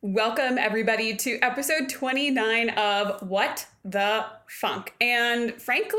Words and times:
Welcome, 0.00 0.58
everybody, 0.58 1.16
to 1.16 1.40
episode 1.40 1.88
29 1.88 2.70
of 2.70 3.20
What 3.20 3.66
the 3.84 4.26
Funk. 4.46 4.94
And 5.00 5.60
frankly, 5.60 5.98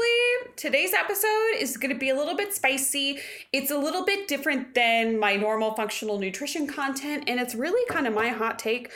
today's 0.55 0.93
episode 0.93 1.57
is 1.59 1.75
going 1.75 1.93
to 1.93 1.99
be 1.99 2.07
a 2.07 2.15
little 2.15 2.37
bit 2.37 2.53
spicy. 2.53 3.19
It's 3.51 3.71
a 3.71 3.77
little 3.77 4.05
bit 4.05 4.29
different 4.29 4.73
than 4.73 5.19
my 5.19 5.35
normal 5.35 5.73
functional 5.73 6.17
nutrition 6.17 6.65
content, 6.65 7.25
and 7.27 7.41
it's 7.41 7.55
really 7.55 7.85
kind 7.89 8.07
of 8.07 8.13
my 8.13 8.29
hot 8.29 8.57
take 8.57 8.89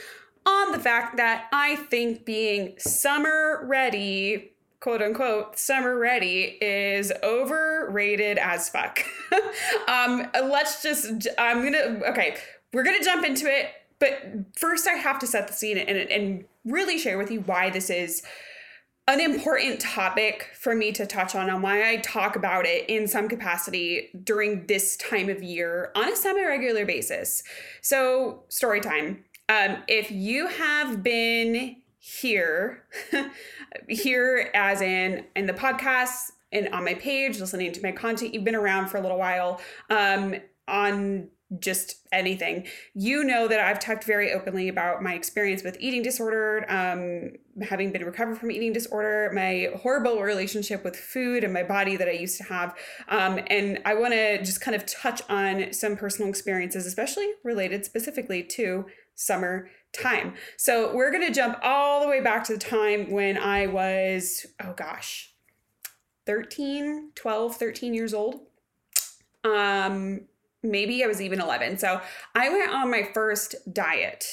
on 0.45 0.71
the 0.71 0.80
fact 0.80 1.17
that 1.17 1.47
I 1.52 1.75
think 1.75 2.23
being 2.23 2.75
summer 2.77 3.66
ready 3.66 4.52
quote 4.80 5.02
unquote 5.02 5.59
summer 5.59 5.97
ready 5.97 6.58
is 6.61 7.11
overrated 7.22 8.38
as 8.38 8.70
fuck. 8.70 9.03
um, 9.89 10.30
let's 10.33 10.81
just, 10.81 11.27
I'm 11.38 11.61
gonna, 11.61 11.99
okay, 12.09 12.38
we're 12.72 12.83
gonna 12.83 13.03
jump 13.03 13.25
into 13.25 13.47
it. 13.47 13.67
But 14.03 14.21
first, 14.57 14.85
I 14.85 14.95
have 14.95 15.17
to 15.20 15.27
set 15.27 15.48
the 15.48 15.53
scene 15.53 15.77
and, 15.77 15.98
and 15.98 16.44
really 16.66 16.99
share 16.99 17.17
with 17.17 17.31
you 17.31 17.39
why 17.39 17.70
this 17.70 17.89
is 17.89 18.21
an 19.08 19.22
important 19.22 19.80
topic 19.80 20.50
for 20.59 20.75
me 20.75 20.91
to 20.91 21.05
touch 21.05 21.36
on 21.36 21.50
and 21.50 21.64
why 21.64 21.89
I 21.89 21.97
talk 21.97 22.36
about 22.36 22.66
it 22.66 22.89
in 22.89 23.08
some 23.08 23.30
capacity 23.30 24.09
during 24.25 24.67
this 24.67 24.97
time 24.97 25.30
of 25.30 25.42
year 25.42 25.94
on 25.95 26.11
a 26.11 26.17
semi 26.17 26.44
regular 26.44 26.86
basis. 26.86 27.44
So, 27.81 28.44
story 28.50 28.81
time. 28.81 29.23
Um, 29.47 29.77
if 29.88 30.11
you 30.11 30.47
have 30.47 31.02
been 31.02 31.77
here, 31.97 32.83
here 33.88 34.52
as 34.53 34.81
in 34.81 35.23
in 35.38 35.45
the 35.45 35.53
podcast 35.53 36.33
and 36.52 36.67
on 36.73 36.83
my 36.83 36.95
page, 36.95 37.39
listening 37.39 37.72
to 37.72 37.81
my 37.81 37.94
content, 37.94 38.33
you've 38.33 38.44
been 38.44 38.53
around 38.53 38.89
for 38.89 38.97
a 38.97 39.02
little 39.02 39.17
while. 39.17 39.61
Um, 39.89 40.36
on 40.67 41.30
just 41.59 41.97
anything. 42.11 42.65
You 42.93 43.23
know 43.23 43.47
that 43.47 43.59
I've 43.59 43.79
talked 43.79 44.03
very 44.03 44.31
openly 44.31 44.67
about 44.67 45.01
my 45.01 45.13
experience 45.13 45.63
with 45.63 45.77
eating 45.79 46.01
disorder, 46.01 46.65
um, 46.69 47.31
having 47.65 47.91
been 47.91 48.05
recovered 48.05 48.37
from 48.37 48.51
eating 48.51 48.73
disorder, 48.73 49.31
my 49.33 49.69
horrible 49.81 50.21
relationship 50.21 50.83
with 50.83 50.95
food 50.95 51.43
and 51.43 51.53
my 51.53 51.63
body 51.63 51.97
that 51.97 52.07
I 52.07 52.11
used 52.11 52.37
to 52.37 52.43
have. 52.43 52.75
Um, 53.09 53.39
and 53.47 53.79
I 53.85 53.93
want 53.93 54.13
to 54.13 54.39
just 54.39 54.61
kind 54.61 54.75
of 54.75 54.85
touch 54.85 55.21
on 55.29 55.73
some 55.73 55.95
personal 55.95 56.29
experiences, 56.29 56.85
especially 56.85 57.29
related 57.43 57.85
specifically 57.85 58.43
to 58.43 58.85
summer 59.15 59.69
time. 59.93 60.33
So 60.57 60.93
we're 60.93 61.11
going 61.11 61.25
to 61.27 61.33
jump 61.33 61.57
all 61.61 62.01
the 62.01 62.07
way 62.07 62.21
back 62.21 62.43
to 62.45 62.53
the 62.53 62.59
time 62.59 63.11
when 63.11 63.37
I 63.37 63.67
was, 63.67 64.45
oh 64.63 64.73
gosh, 64.73 65.33
13, 66.25 67.11
12, 67.15 67.55
13 67.55 67.93
years 67.93 68.13
old. 68.13 68.41
Um, 69.43 70.21
maybe 70.64 71.03
I 71.03 71.08
was 71.08 71.22
even 71.22 71.42
11. 71.42 71.78
So 71.78 72.02
I 72.33 72.50
went 72.50 72.72
on 72.72 72.89
my 72.89 73.03
first 73.14 73.56
diet 73.72 74.25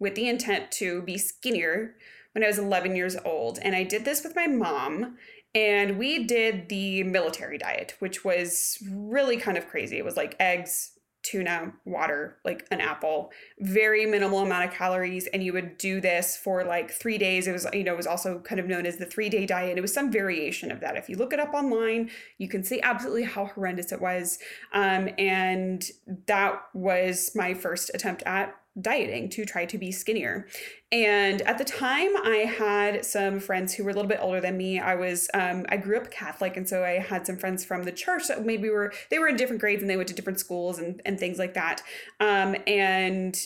with 0.00 0.14
the 0.14 0.28
intent 0.28 0.72
to 0.72 1.02
be 1.02 1.18
skinnier 1.18 1.94
when 2.32 2.42
I 2.42 2.48
was 2.48 2.58
11 2.58 2.96
years 2.96 3.16
old. 3.24 3.58
And 3.62 3.76
I 3.76 3.84
did 3.84 4.04
this 4.04 4.24
with 4.24 4.34
my 4.34 4.46
mom. 4.46 5.16
And 5.54 5.98
we 5.98 6.24
did 6.24 6.68
the 6.68 7.04
military 7.04 7.58
diet, 7.58 7.94
which 8.00 8.24
was 8.24 8.78
really 8.90 9.36
kind 9.36 9.56
of 9.56 9.68
crazy. 9.68 9.98
It 9.98 10.04
was 10.04 10.16
like 10.16 10.34
eggs, 10.40 10.93
tuna, 11.24 11.72
water, 11.84 12.36
like 12.44 12.66
an 12.70 12.80
apple, 12.80 13.32
very 13.58 14.06
minimal 14.06 14.40
amount 14.40 14.66
of 14.66 14.72
calories. 14.72 15.26
And 15.28 15.42
you 15.42 15.52
would 15.52 15.76
do 15.78 16.00
this 16.00 16.36
for 16.36 16.64
like 16.64 16.90
three 16.90 17.18
days. 17.18 17.48
It 17.48 17.52
was, 17.52 17.66
you 17.72 17.82
know, 17.82 17.94
it 17.94 17.96
was 17.96 18.06
also 18.06 18.38
kind 18.40 18.60
of 18.60 18.66
known 18.66 18.86
as 18.86 18.98
the 18.98 19.06
three 19.06 19.28
day 19.28 19.46
diet. 19.46 19.76
It 19.76 19.80
was 19.80 19.92
some 19.92 20.12
variation 20.12 20.70
of 20.70 20.80
that. 20.80 20.96
If 20.96 21.08
you 21.08 21.16
look 21.16 21.32
it 21.32 21.40
up 21.40 21.54
online, 21.54 22.10
you 22.38 22.48
can 22.48 22.62
see 22.62 22.80
absolutely 22.82 23.24
how 23.24 23.46
horrendous 23.46 23.90
it 23.90 24.00
was. 24.00 24.38
Um, 24.72 25.08
and 25.18 25.84
that 26.26 26.60
was 26.74 27.32
my 27.34 27.54
first 27.54 27.90
attempt 27.94 28.22
at 28.26 28.54
dieting 28.80 29.28
to 29.30 29.44
try 29.44 29.64
to 29.66 29.78
be 29.78 29.92
skinnier. 29.92 30.46
And 30.90 31.42
at 31.42 31.58
the 31.58 31.64
time, 31.64 32.16
I 32.16 32.44
had 32.58 33.04
some 33.04 33.40
friends 33.40 33.74
who 33.74 33.84
were 33.84 33.90
a 33.90 33.94
little 33.94 34.08
bit 34.08 34.18
older 34.20 34.40
than 34.40 34.56
me. 34.56 34.80
I 34.80 34.94
was, 34.94 35.28
um, 35.34 35.64
I 35.68 35.76
grew 35.76 35.96
up 35.96 36.10
Catholic, 36.10 36.56
and 36.56 36.68
so 36.68 36.84
I 36.84 36.98
had 36.98 37.26
some 37.26 37.36
friends 37.36 37.64
from 37.64 37.84
the 37.84 37.92
church 37.92 38.28
that 38.28 38.44
maybe 38.44 38.68
were, 38.70 38.92
they 39.10 39.18
were 39.18 39.28
in 39.28 39.36
different 39.36 39.60
grades 39.60 39.82
and 39.82 39.90
they 39.90 39.96
went 39.96 40.08
to 40.08 40.14
different 40.14 40.40
schools 40.40 40.78
and, 40.78 41.00
and 41.04 41.18
things 41.18 41.38
like 41.38 41.54
that. 41.54 41.82
Um, 42.20 42.56
and 42.66 43.36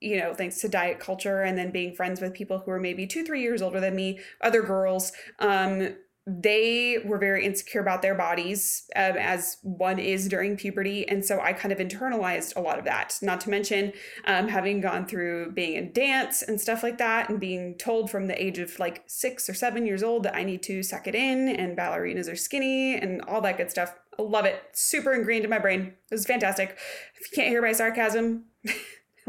you 0.00 0.18
know, 0.18 0.32
thanks 0.32 0.60
to 0.60 0.68
diet 0.68 1.00
culture 1.00 1.42
and 1.42 1.58
then 1.58 1.70
being 1.70 1.94
friends 1.94 2.20
with 2.20 2.32
people 2.32 2.60
who 2.60 2.70
were 2.70 2.78
maybe 2.78 3.06
two, 3.06 3.24
three 3.24 3.42
years 3.42 3.60
older 3.60 3.80
than 3.80 3.96
me, 3.96 4.20
other 4.40 4.62
girls, 4.62 5.12
um, 5.40 5.96
they 6.28 6.98
were 7.06 7.16
very 7.16 7.46
insecure 7.46 7.80
about 7.80 8.02
their 8.02 8.14
bodies 8.14 8.84
um, 8.94 9.16
as 9.16 9.56
one 9.62 9.98
is 9.98 10.28
during 10.28 10.56
puberty. 10.56 11.08
And 11.08 11.24
so 11.24 11.40
i 11.40 11.52
kind 11.52 11.72
of 11.72 11.78
internalized 11.78 12.54
a 12.56 12.60
lot 12.60 12.78
of 12.78 12.84
that 12.84 13.18
not 13.22 13.40
to 13.42 13.50
mention 13.50 13.92
um, 14.26 14.48
having 14.48 14.80
gone 14.80 15.06
through 15.06 15.52
being 15.52 15.74
in 15.74 15.92
dance 15.92 16.42
and 16.42 16.60
stuff 16.60 16.82
like 16.82 16.98
that 16.98 17.30
and 17.30 17.40
being 17.40 17.76
told 17.76 18.10
from 18.10 18.26
the 18.26 18.42
age 18.42 18.58
of 18.58 18.78
like 18.78 19.04
six 19.06 19.48
or 19.48 19.54
seven 19.54 19.86
years 19.86 20.02
old 20.02 20.22
that 20.22 20.34
i 20.34 20.42
need 20.42 20.62
to 20.62 20.82
suck 20.82 21.06
it 21.06 21.14
in 21.14 21.48
and 21.48 21.76
ballerinas 21.76 22.30
are 22.30 22.36
skinny 22.36 22.96
and 22.96 23.22
all 23.22 23.40
that 23.40 23.56
good 23.56 23.70
stuff. 23.70 23.94
I 24.18 24.22
love 24.22 24.44
it. 24.44 24.62
Super 24.72 25.14
ingrained 25.14 25.44
in 25.44 25.50
my 25.50 25.58
brain. 25.58 25.94
It 26.10 26.14
was 26.14 26.26
fantastic. 26.26 26.76
If 27.20 27.30
you 27.30 27.34
can't 27.34 27.48
hear 27.48 27.62
my 27.62 27.72
sarcasm 27.72 28.44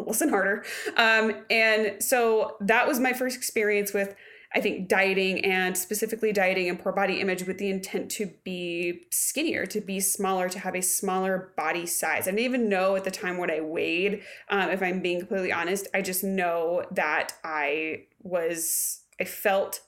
listen 0.06 0.30
harder. 0.30 0.64
Um, 0.98 1.36
and 1.50 2.02
so 2.02 2.58
that 2.62 2.88
was 2.88 3.00
my 3.00 3.14
first 3.14 3.36
experience 3.38 3.94
with 3.94 4.16
I 4.54 4.62
think 4.62 4.88
dieting 4.88 5.46
and 5.46 5.78
specifically 5.78 6.32
dieting 6.32 6.70
and 6.70 6.80
poor 6.80 6.92
body 6.92 7.22
image 7.22 7.44
with 7.44 7.60
the 7.60 7.70
intent 7.70 8.10
to 8.12 8.32
be 8.44 9.04
skinnier, 9.12 9.68
to 9.68 9.80
be 9.80 10.00
smaller, 10.00 10.50
to 10.50 10.58
have 10.60 10.76
a 10.76 10.82
smaller 10.82 11.54
body 11.56 11.86
size. 11.86 12.28
I 12.28 12.32
didn't 12.32 12.40
even 12.46 12.70
know 12.70 12.96
at 12.96 13.04
the 13.04 13.12
time 13.12 13.38
what 13.38 13.52
I 13.52 13.62
weighed. 13.62 14.24
Um, 14.50 14.72
if 14.72 14.82
I'm 14.82 15.02
being 15.02 15.20
completely 15.20 15.52
honest, 15.52 15.88
I 15.94 16.02
just 16.02 16.24
know 16.24 16.84
that 16.92 17.34
I 17.44 18.06
was, 18.24 19.02
I 19.20 19.26
felt 19.26 19.82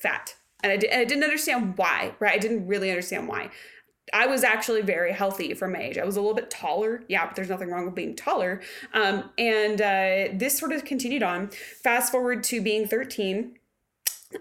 fat. 0.00 0.36
And 0.62 0.72
I, 0.72 1.00
I 1.00 1.04
didn't 1.04 1.24
understand 1.24 1.76
why, 1.76 2.14
right? 2.20 2.34
I 2.34 2.38
didn't 2.38 2.68
really 2.68 2.90
understand 2.90 3.26
why. 3.26 3.50
I 4.12 4.28
was 4.28 4.44
actually 4.44 4.82
very 4.82 5.12
healthy 5.12 5.52
for 5.54 5.66
my 5.66 5.80
age. 5.80 5.98
I 5.98 6.04
was 6.04 6.16
a 6.16 6.20
little 6.20 6.34
bit 6.34 6.48
taller. 6.48 7.02
Yeah, 7.08 7.26
but 7.26 7.34
there's 7.34 7.48
nothing 7.48 7.70
wrong 7.70 7.86
with 7.86 7.96
being 7.96 8.14
taller. 8.14 8.60
Um, 8.94 9.30
and 9.36 9.82
uh, 9.82 10.28
this 10.32 10.56
sort 10.56 10.70
of 10.70 10.84
continued 10.84 11.24
on. 11.24 11.50
Fast 11.82 12.12
forward 12.12 12.44
to 12.44 12.60
being 12.60 12.86
13 12.86 13.58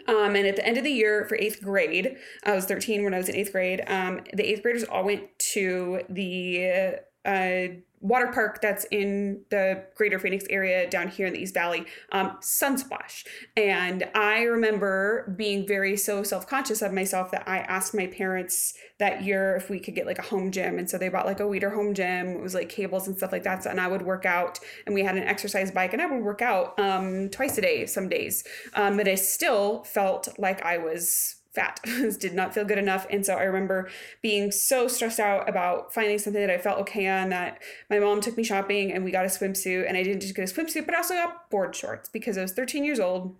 um, 0.07 0.35
and 0.35 0.47
at 0.47 0.55
the 0.55 0.65
end 0.65 0.77
of 0.77 0.83
the 0.83 0.91
year 0.91 1.25
for 1.25 1.35
eighth 1.35 1.61
grade, 1.61 2.17
I 2.43 2.53
was 2.53 2.65
13 2.65 3.03
when 3.03 3.13
I 3.13 3.17
was 3.17 3.29
in 3.29 3.35
eighth 3.35 3.51
grade. 3.51 3.83
Um, 3.87 4.21
the 4.33 4.43
eighth 4.43 4.63
graders 4.63 4.83
all 4.83 5.03
went 5.03 5.23
to 5.53 6.01
the 6.09 6.97
uh, 7.25 7.67
water 8.01 8.27
park 8.27 8.61
that's 8.61 8.85
in 8.91 9.41
the 9.49 9.83
greater 9.95 10.19
Phoenix 10.19 10.45
area 10.49 10.89
down 10.89 11.07
here 11.07 11.27
in 11.27 11.33
the 11.33 11.39
East 11.39 11.53
Valley, 11.53 11.85
um, 12.11 12.37
Sunsplash. 12.41 13.25
And 13.57 14.07
I 14.13 14.43
remember 14.43 15.33
being 15.37 15.67
very 15.67 15.97
so 15.97 16.23
self 16.23 16.47
conscious 16.47 16.81
of 16.81 16.93
myself 16.93 17.31
that 17.31 17.47
I 17.47 17.59
asked 17.59 17.93
my 17.93 18.07
parents 18.07 18.73
that 18.99 19.23
year 19.23 19.55
if 19.55 19.69
we 19.69 19.79
could 19.79 19.95
get 19.95 20.05
like 20.05 20.19
a 20.19 20.23
home 20.23 20.51
gym. 20.51 20.77
And 20.77 20.89
so 20.89 20.97
they 20.97 21.09
bought 21.09 21.25
like 21.25 21.39
a 21.39 21.43
Weider 21.43 21.73
home 21.73 21.93
gym. 21.93 22.27
It 22.29 22.41
was 22.41 22.53
like 22.53 22.69
cables 22.69 23.07
and 23.07 23.17
stuff 23.17 23.31
like 23.31 23.43
that. 23.43 23.63
So, 23.63 23.69
and 23.69 23.81
I 23.81 23.87
would 23.87 24.03
work 24.03 24.25
out 24.25 24.59
and 24.85 24.93
we 24.93 25.03
had 25.03 25.15
an 25.15 25.23
exercise 25.23 25.71
bike 25.71 25.93
and 25.93 26.01
I 26.01 26.05
would 26.05 26.23
work 26.23 26.41
out 26.41 26.77
um, 26.79 27.29
twice 27.29 27.57
a 27.57 27.61
day 27.61 27.85
some 27.85 28.09
days. 28.09 28.43
Um, 28.73 28.97
but 28.97 29.07
I 29.07 29.15
still 29.15 29.83
felt 29.83 30.29
like 30.37 30.63
I 30.63 30.77
was 30.77 31.35
fat. 31.55 31.79
did 32.19 32.33
not 32.33 32.53
feel 32.53 32.65
good 32.65 32.77
enough. 32.77 33.07
And 33.09 33.25
so 33.25 33.35
I 33.35 33.43
remember 33.43 33.89
being 34.21 34.51
so 34.51 34.87
stressed 34.87 35.19
out 35.19 35.47
about 35.49 35.93
finding 35.93 36.19
something 36.19 36.41
that 36.41 36.53
I 36.53 36.57
felt 36.57 36.79
okay 36.79 37.07
on 37.07 37.29
that 37.29 37.61
my 37.89 37.99
mom 37.99 38.21
took 38.21 38.37
me 38.37 38.43
shopping 38.43 38.91
and 38.91 39.03
we 39.03 39.11
got 39.11 39.25
a 39.25 39.29
swimsuit. 39.29 39.87
And 39.87 39.97
I 39.97 40.03
didn't 40.03 40.21
just 40.21 40.35
get 40.35 40.49
a 40.49 40.53
swimsuit, 40.53 40.85
but 40.85 40.93
I 40.93 40.97
also 40.97 41.15
got 41.15 41.49
board 41.49 41.75
shorts 41.75 42.09
because 42.09 42.37
I 42.37 42.41
was 42.41 42.51
13 42.51 42.83
years 42.83 42.99
old 42.99 43.35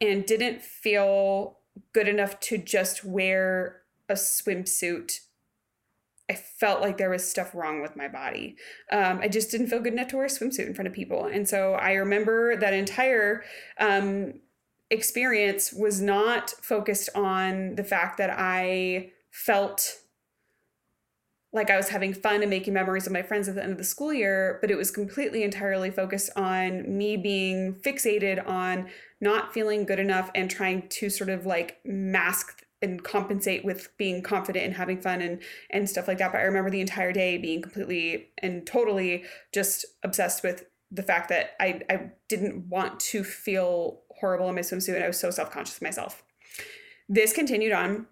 and 0.00 0.24
didn't 0.26 0.62
feel 0.62 1.58
good 1.92 2.08
enough 2.08 2.38
to 2.40 2.58
just 2.58 3.04
wear 3.04 3.82
a 4.08 4.14
swimsuit. 4.14 5.20
I 6.30 6.34
felt 6.34 6.80
like 6.80 6.98
there 6.98 7.10
was 7.10 7.28
stuff 7.28 7.54
wrong 7.54 7.82
with 7.82 7.96
my 7.96 8.08
body. 8.08 8.56
Um, 8.90 9.20
I 9.20 9.28
just 9.28 9.50
didn't 9.50 9.66
feel 9.68 9.80
good 9.80 9.92
enough 9.92 10.08
to 10.08 10.16
wear 10.16 10.26
a 10.26 10.28
swimsuit 10.28 10.66
in 10.66 10.74
front 10.74 10.88
of 10.88 10.94
people. 10.94 11.26
And 11.26 11.48
so 11.48 11.74
I 11.74 11.92
remember 11.94 12.56
that 12.56 12.72
entire 12.72 13.44
um, 13.78 14.34
experience 14.92 15.72
was 15.72 16.00
not 16.00 16.50
focused 16.50 17.08
on 17.14 17.76
the 17.76 17.84
fact 17.84 18.18
that 18.18 18.30
I 18.30 19.10
felt 19.30 19.98
like 21.54 21.70
I 21.70 21.76
was 21.76 21.88
having 21.88 22.14
fun 22.14 22.40
and 22.42 22.50
making 22.50 22.74
memories 22.74 23.04
with 23.04 23.12
my 23.12 23.22
friends 23.22 23.48
at 23.48 23.54
the 23.54 23.62
end 23.62 23.72
of 23.72 23.78
the 23.78 23.84
school 23.84 24.12
year, 24.12 24.58
but 24.60 24.70
it 24.70 24.76
was 24.76 24.90
completely 24.90 25.42
entirely 25.42 25.90
focused 25.90 26.30
on 26.36 26.96
me 26.96 27.16
being 27.16 27.74
fixated 27.74 28.46
on 28.46 28.88
not 29.20 29.52
feeling 29.52 29.84
good 29.84 29.98
enough 29.98 30.30
and 30.34 30.50
trying 30.50 30.88
to 30.88 31.10
sort 31.10 31.28
of 31.30 31.44
like 31.44 31.78
mask 31.84 32.62
and 32.80 33.02
compensate 33.04 33.64
with 33.64 33.96
being 33.96 34.22
confident 34.22 34.64
and 34.64 34.74
having 34.74 35.00
fun 35.00 35.22
and 35.22 35.40
and 35.70 35.88
stuff 35.88 36.08
like 36.08 36.18
that. 36.18 36.32
But 36.32 36.40
I 36.40 36.44
remember 36.44 36.70
the 36.70 36.80
entire 36.80 37.12
day 37.12 37.38
being 37.38 37.62
completely 37.62 38.30
and 38.38 38.66
totally 38.66 39.24
just 39.52 39.84
obsessed 40.02 40.42
with 40.42 40.64
the 40.90 41.02
fact 41.02 41.28
that 41.30 41.50
I 41.58 41.80
I 41.88 42.10
didn't 42.28 42.68
want 42.68 43.00
to 43.00 43.24
feel 43.24 44.01
horrible 44.22 44.48
in 44.48 44.54
my 44.54 44.62
swimsuit 44.62 44.94
and 44.94 45.04
I 45.04 45.08
was 45.08 45.20
so 45.20 45.30
self-conscious 45.30 45.76
of 45.76 45.82
myself. 45.82 46.22
This 47.10 47.34
continued 47.34 47.72
on 47.72 48.06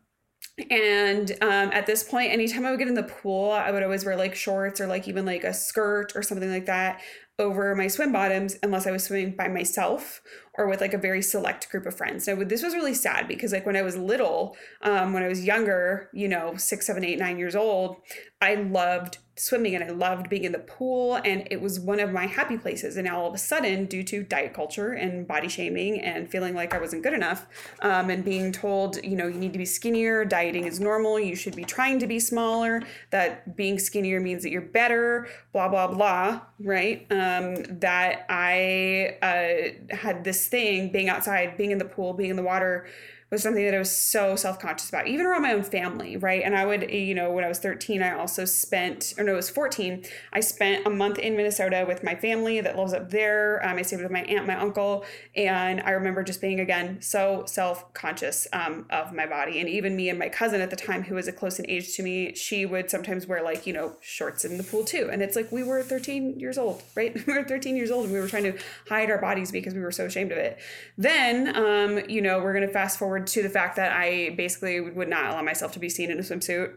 and 0.71 1.31
um, 1.41 1.71
at 1.73 1.87
this 1.87 2.03
point, 2.03 2.33
anytime 2.33 2.67
I 2.67 2.71
would 2.71 2.79
get 2.79 2.89
in 2.89 2.95
the 2.95 3.03
pool, 3.03 3.51
I 3.51 3.71
would 3.71 3.83
always 3.83 4.05
wear 4.05 4.17
like 4.17 4.35
shorts 4.35 4.81
or 4.81 4.87
like 4.87 5.09
even 5.09 5.25
like 5.25 5.45
a 5.45 5.55
skirt 5.55 6.13
or 6.15 6.23
something 6.23 6.51
like 6.51 6.67
that 6.67 7.01
over 7.39 7.75
my 7.75 7.89
swim 7.89 8.13
bottoms 8.13 8.59
unless 8.63 8.87
I 8.87 8.91
was 8.91 9.05
swimming 9.05 9.35
by 9.35 9.49
myself 9.49 10.21
or 10.55 10.69
with 10.69 10.83
like 10.83 10.93
a 10.93 10.99
very 10.99 11.23
select 11.23 11.71
group 11.71 11.87
of 11.87 11.97
friends. 11.97 12.27
Now, 12.27 12.35
this 12.37 12.63
was 12.63 12.75
really 12.75 12.93
sad 12.93 13.27
because 13.27 13.53
like 13.53 13.65
when 13.65 13.77
I 13.77 13.83
was 13.83 13.97
little, 13.97 14.57
um, 14.83 15.15
when 15.15 15.23
I 15.23 15.29
was 15.29 15.45
younger, 15.45 16.11
you 16.13 16.29
know, 16.29 16.57
six, 16.57 16.87
seven, 16.87 17.05
eight, 17.05 17.19
nine 17.19 17.39
years 17.39 17.57
old, 17.57 17.97
I 18.43 18.57
loved 18.57 19.19
swimming 19.41 19.75
and 19.75 19.83
I 19.83 19.89
loved 19.89 20.29
being 20.29 20.45
in 20.45 20.53
the 20.53 20.59
pool 20.59 21.17
and 21.25 21.49
it 21.51 21.61
was 21.61 21.81
one 21.81 21.99
of 21.99 22.13
my 22.13 22.27
happy 22.27 22.59
places. 22.59 22.97
And 22.97 23.07
now 23.07 23.21
all 23.21 23.29
of 23.29 23.35
a 23.35 23.39
sudden, 23.39 23.87
due 23.87 24.03
to 24.05 24.23
diet 24.23 24.53
culture 24.53 24.93
and 24.93 25.27
body 25.27 25.49
shaming 25.49 26.01
and 26.01 26.31
feeling 26.31 26.55
like 26.55 26.75
I 26.75 26.79
wasn't 26.79 27.03
good 27.03 27.15
enough, 27.15 27.47
um, 27.81 28.11
and 28.11 28.25
being 28.25 28.53
told, 28.53 29.03
you 29.03 29.17
know, 29.17 29.27
you 29.27 29.39
need 29.39 29.53
to 29.55 29.59
be 29.59 29.65
skinnier, 29.65 30.25
dieting 30.25 30.65
is 30.65 30.79
normal, 30.79 31.19
you 31.19 31.35
should 31.35 31.57
be 31.57 31.65
trying 31.65 31.99
to 32.01 32.07
be 32.07 32.21
smaller, 32.21 32.83
that 33.11 33.57
being 33.57 33.79
skinnier 33.79 34.21
means 34.21 34.43
that 34.43 34.51
you're 34.51 34.61
better, 34.61 35.29
blah 35.53 35.69
blah 35.69 35.87
blah, 35.87 36.41
right? 36.59 37.07
Um, 37.11 37.63
that 37.81 38.27
I 38.29 39.17
uh, 39.23 39.95
had 39.95 40.25
this 40.25 40.47
thing, 40.49 40.93
being 40.93 41.09
outside, 41.09 41.57
being 41.57 41.71
in 41.71 41.79
the 41.79 41.85
pool, 41.87 42.13
being 42.13 42.31
in 42.31 42.37
the 42.37 42.43
water 42.43 42.87
was 43.31 43.43
something 43.43 43.65
that 43.65 43.75
I 43.75 43.79
was 43.79 43.95
so 43.95 44.35
self 44.35 44.59
conscious 44.59 44.89
about, 44.89 45.07
even 45.07 45.27
around 45.27 45.43
my 45.43 45.53
own 45.53 45.63
family, 45.63 46.17
right? 46.17 46.43
And 46.43 46.57
I 46.57 46.67
would, 46.67 46.91
you 46.91 47.15
know, 47.15 47.31
when 47.31 47.45
I 47.45 47.49
was 47.49 47.61
13, 47.61 48.03
I 48.03 48.19
also 48.19 48.45
spent, 48.45 49.15
or 49.17 49.25
no, 49.25 49.35
it 49.35 49.37
was 49.37 49.51
14, 49.51 50.05
I 50.33 50.41
spent 50.41 50.87
a 50.87 50.91
month 50.91 51.19
in 51.19 51.37
Minnesota 51.37 51.85
with 51.87 52.03
my 52.03 52.15
family 52.15 52.61
that 52.61 52.77
lives 52.77 52.93
up 52.93 53.11
there. 53.11 53.65
Um, 53.65 53.79
I 53.79 53.83
stayed 53.83 54.01
with 54.01 54.11
my 54.11 54.23
aunt, 54.23 54.47
my 54.47 54.57
uncle, 54.57 55.05
and 55.37 55.81
I 55.81 55.91
remember 55.91 56.25
just 56.25 56.41
being, 56.41 56.59
again, 56.59 57.01
so 57.01 57.45
self 57.47 57.93
conscious 57.95 58.49
um, 58.53 58.87
of 58.91 59.13
my 59.13 59.27
body. 59.27 59.61
And 59.61 59.69
even 59.69 59.95
me 59.95 60.09
and 60.09 60.19
my 60.19 60.29
cousin 60.29 60.61
at 60.61 60.71
the 60.71 60.77
time, 60.77 61.05
who 61.05 61.15
was 61.15 61.29
a 61.29 61.33
close 61.33 61.59
in 61.59 61.71
age 61.71 61.95
to 61.97 62.03
me, 62.03 62.35
she 62.35 62.67
would 62.67 62.91
sometimes 62.91 63.27
wear 63.27 63.43
like, 63.45 63.67
you 63.67 63.73
know, 63.73 63.97
shorts 64.01 64.45
in 64.45 64.57
the 64.57 64.65
pool 64.65 64.85
too. 64.85 65.09
And 65.13 65.23
it's 65.23 65.37
like 65.37 65.53
we 65.53 65.63
were 65.63 65.83
13 65.83 66.41
years 66.41 66.59
old, 66.59 66.83
right? 66.97 67.15
we 67.27 67.33
were 67.33 67.45
13 67.45 67.77
years 67.77 67.93
old 67.93 68.05
and 68.05 68.13
we 68.13 68.21
were 68.21 68.29
trying 68.29 68.45
to 68.45 68.59
hide 68.89 69.11
our 69.11 69.21
bodies 69.21 69.53
because 69.53 69.75
we 69.75 69.81
were 69.81 69.93
so 69.93 70.07
ashamed 70.07 70.33
of 70.33 70.39
it. 70.39 70.59
Then, 70.99 71.55
um, 71.57 72.01
you 72.09 72.21
know, 72.21 72.41
we're 72.41 72.55
going 72.55 72.67
to 72.67 72.73
fast 72.73 72.99
forward 72.99 73.20
forward 73.21 73.27
to 73.29 73.43
the 73.43 73.49
fact 73.49 73.77
that 73.77 73.93
I 73.93 74.35
basically 74.37 74.81
would 74.81 75.09
not 75.09 75.27
allow 75.27 75.43
myself 75.43 75.73
to 75.73 75.79
be 75.79 75.89
seen 75.89 76.11
in 76.11 76.19
a 76.19 76.23
swimsuit 76.23 76.75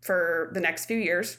for 0.00 0.50
the 0.52 0.60
next 0.60 0.86
few 0.86 0.98
years. 0.98 1.38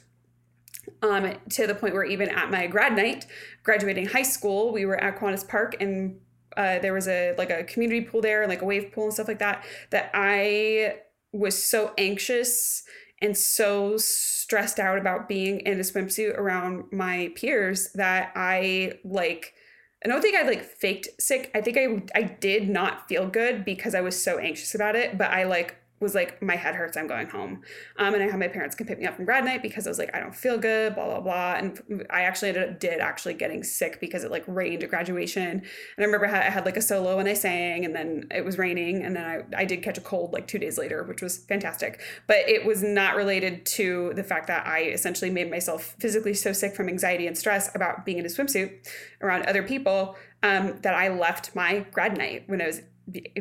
Um, 1.02 1.34
to 1.50 1.66
the 1.66 1.74
point 1.74 1.94
where 1.94 2.04
even 2.04 2.28
at 2.30 2.50
my 2.50 2.66
grad 2.66 2.96
night, 2.96 3.26
graduating 3.62 4.06
high 4.06 4.22
school, 4.22 4.72
we 4.72 4.86
were 4.86 4.96
at 5.02 5.18
Kiwanis 5.18 5.46
Park 5.46 5.76
and 5.80 6.20
uh, 6.56 6.78
there 6.80 6.92
was 6.92 7.06
a 7.06 7.34
like 7.38 7.50
a 7.50 7.62
community 7.64 8.00
pool 8.00 8.20
there, 8.20 8.42
and 8.42 8.48
like 8.48 8.62
a 8.62 8.64
wave 8.64 8.90
pool 8.90 9.04
and 9.04 9.12
stuff 9.12 9.28
like 9.28 9.38
that. 9.38 9.64
That 9.90 10.10
I 10.14 10.96
was 11.30 11.62
so 11.62 11.92
anxious 11.98 12.82
and 13.20 13.36
so 13.36 13.96
stressed 13.96 14.80
out 14.80 14.98
about 14.98 15.28
being 15.28 15.60
in 15.60 15.78
a 15.78 15.82
swimsuit 15.82 16.36
around 16.36 16.84
my 16.90 17.30
peers 17.36 17.92
that 17.94 18.32
I 18.34 18.94
like 19.04 19.52
I 20.04 20.08
don't 20.08 20.22
think 20.22 20.36
I 20.36 20.42
like 20.42 20.62
faked 20.62 21.08
sick. 21.20 21.50
I 21.54 21.60
think 21.60 21.76
I 21.76 22.18
I 22.18 22.22
did 22.22 22.68
not 22.68 23.08
feel 23.08 23.26
good 23.28 23.64
because 23.64 23.94
I 23.94 24.00
was 24.00 24.20
so 24.20 24.38
anxious 24.38 24.74
about 24.74 24.94
it, 24.94 25.18
but 25.18 25.30
I 25.30 25.44
like 25.44 25.76
was 26.00 26.14
like, 26.14 26.40
my 26.42 26.56
head 26.56 26.74
hurts, 26.74 26.96
I'm 26.96 27.06
going 27.06 27.28
home. 27.28 27.62
Um, 27.96 28.14
and 28.14 28.22
I 28.22 28.26
had 28.26 28.38
my 28.38 28.48
parents 28.48 28.76
come 28.76 28.86
pick 28.86 28.98
me 28.98 29.06
up 29.06 29.16
from 29.16 29.24
grad 29.24 29.44
night 29.44 29.62
because 29.62 29.86
I 29.86 29.90
was 29.90 29.98
like, 29.98 30.14
I 30.14 30.20
don't 30.20 30.34
feel 30.34 30.58
good, 30.58 30.94
blah, 30.94 31.06
blah, 31.06 31.20
blah. 31.20 31.54
And 31.54 32.06
I 32.10 32.22
actually 32.22 32.48
ended 32.48 32.68
up, 32.68 32.80
did 32.80 33.00
actually 33.00 33.34
getting 33.34 33.64
sick 33.64 34.00
because 34.00 34.24
it 34.24 34.30
like 34.30 34.44
rained 34.46 34.82
at 34.82 34.90
graduation. 34.90 35.48
And 35.48 35.62
I 35.98 36.02
remember 36.02 36.26
I 36.26 36.50
had 36.50 36.64
like 36.64 36.76
a 36.76 36.82
solo 36.82 37.16
when 37.16 37.26
I 37.26 37.34
sang 37.34 37.84
and 37.84 37.94
then 37.94 38.26
it 38.30 38.44
was 38.44 38.58
raining. 38.58 39.02
And 39.02 39.16
then 39.16 39.24
I, 39.24 39.62
I 39.62 39.64
did 39.64 39.82
catch 39.82 39.98
a 39.98 40.02
cold 40.02 40.32
like 40.32 40.46
two 40.46 40.58
days 40.58 40.78
later, 40.78 41.02
which 41.02 41.22
was 41.22 41.38
fantastic. 41.38 42.00
But 42.26 42.48
it 42.48 42.64
was 42.64 42.82
not 42.82 43.16
related 43.16 43.66
to 43.66 44.12
the 44.14 44.24
fact 44.24 44.46
that 44.46 44.66
I 44.66 44.82
essentially 44.82 45.30
made 45.30 45.50
myself 45.50 45.96
physically 45.98 46.34
so 46.34 46.52
sick 46.52 46.74
from 46.74 46.88
anxiety 46.88 47.26
and 47.26 47.36
stress 47.36 47.74
about 47.74 48.04
being 48.04 48.18
in 48.18 48.26
a 48.26 48.28
swimsuit 48.28 48.88
around 49.20 49.46
other 49.46 49.62
people 49.62 50.16
um, 50.42 50.78
that 50.82 50.94
I 50.94 51.08
left 51.08 51.54
my 51.54 51.80
grad 51.92 52.16
night 52.16 52.44
when 52.46 52.62
I 52.62 52.66
was 52.66 52.82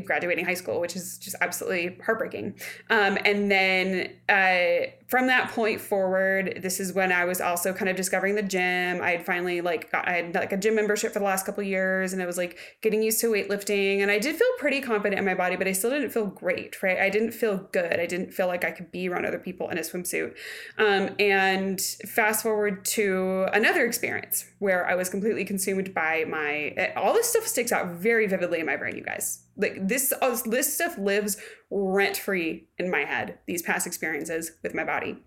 graduating 0.06 0.46
high 0.46 0.54
school, 0.54 0.80
which 0.80 0.96
is 0.96 1.18
just 1.18 1.36
absolutely 1.42 1.98
heartbreaking. 2.04 2.60
Um, 2.90 3.18
and 3.26 3.52
then 3.52 4.14
uh, 4.30 4.92
from 5.08 5.28
that 5.28 5.52
point 5.52 5.80
forward, 5.80 6.60
this 6.62 6.82
is 6.82 6.92
when 6.92 7.14
I 7.14 7.24
was 7.24 7.40
also 7.40 7.72
kind 7.72 7.88
of 7.88 7.96
discovering 7.96 8.36
the 8.36 8.44
gym. 8.44 9.02
I 9.02 9.12
had 9.12 9.26
finally 9.26 9.62
like 9.62 9.90
got, 9.90 10.06
I 10.06 10.18
had 10.18 10.36
like 10.36 10.52
a 10.52 10.58
gym 10.58 10.76
membership 10.76 11.14
for 11.14 11.20
the 11.20 11.26
last 11.26 11.46
couple 11.46 11.64
years, 11.64 12.12
and 12.12 12.22
I 12.22 12.26
was 12.26 12.38
like 12.38 12.58
getting 12.82 13.02
used 13.02 13.22
to 13.22 13.28
weightlifting, 13.28 14.02
and 14.02 14.12
I 14.12 14.20
did 14.20 14.36
feel 14.36 14.48
pretty 14.60 14.82
confident 14.82 15.18
in 15.18 15.26
my 15.26 15.34
body, 15.34 15.56
but 15.56 15.66
I 15.66 15.72
still 15.72 15.92
didn't 15.92 16.10
feel 16.10 16.26
great. 16.26 16.84
Right? 16.84 17.00
I 17.00 17.10
didn't 17.10 17.32
feel 17.32 17.70
good. 17.72 18.00
I 18.00 18.06
didn't 18.06 18.34
feel 18.34 18.48
like 18.48 18.66
I 18.66 18.72
could 18.72 18.92
be 18.92 19.08
around 19.08 19.26
other 19.26 19.40
people 19.40 19.70
in 19.70 19.78
a 19.78 19.82
swimsuit. 19.82 20.36
Um, 20.78 21.16
and 21.20 21.80
fast 22.06 22.44
forward 22.44 22.84
to 22.86 23.48
another 23.54 23.86
experience 23.86 24.46
where 24.60 24.86
I 24.86 24.96
was 24.96 25.10
completely 25.10 25.46
consumed 25.46 25.94
by 25.94 26.26
my 26.28 26.92
all 26.98 27.14
this 27.14 27.30
stuff 27.30 27.48
sticks 27.48 27.72
out 27.72 27.88
very 27.96 28.28
vividly 28.28 28.60
in 28.60 28.66
my 28.66 28.76
brain, 28.76 28.98
you 28.98 29.04
guys 29.04 29.44
like 29.58 29.88
this 29.88 30.14
this 30.46 30.74
stuff 30.74 30.98
lives 30.98 31.38
rent 31.70 32.18
free 32.18 32.68
in 32.78 32.90
my 32.90 33.04
head 33.04 33.40
these 33.46 33.62
past 33.62 33.86
experiences 33.86 34.52
with 34.64 34.74
my 34.74 34.84
body. 34.84 35.18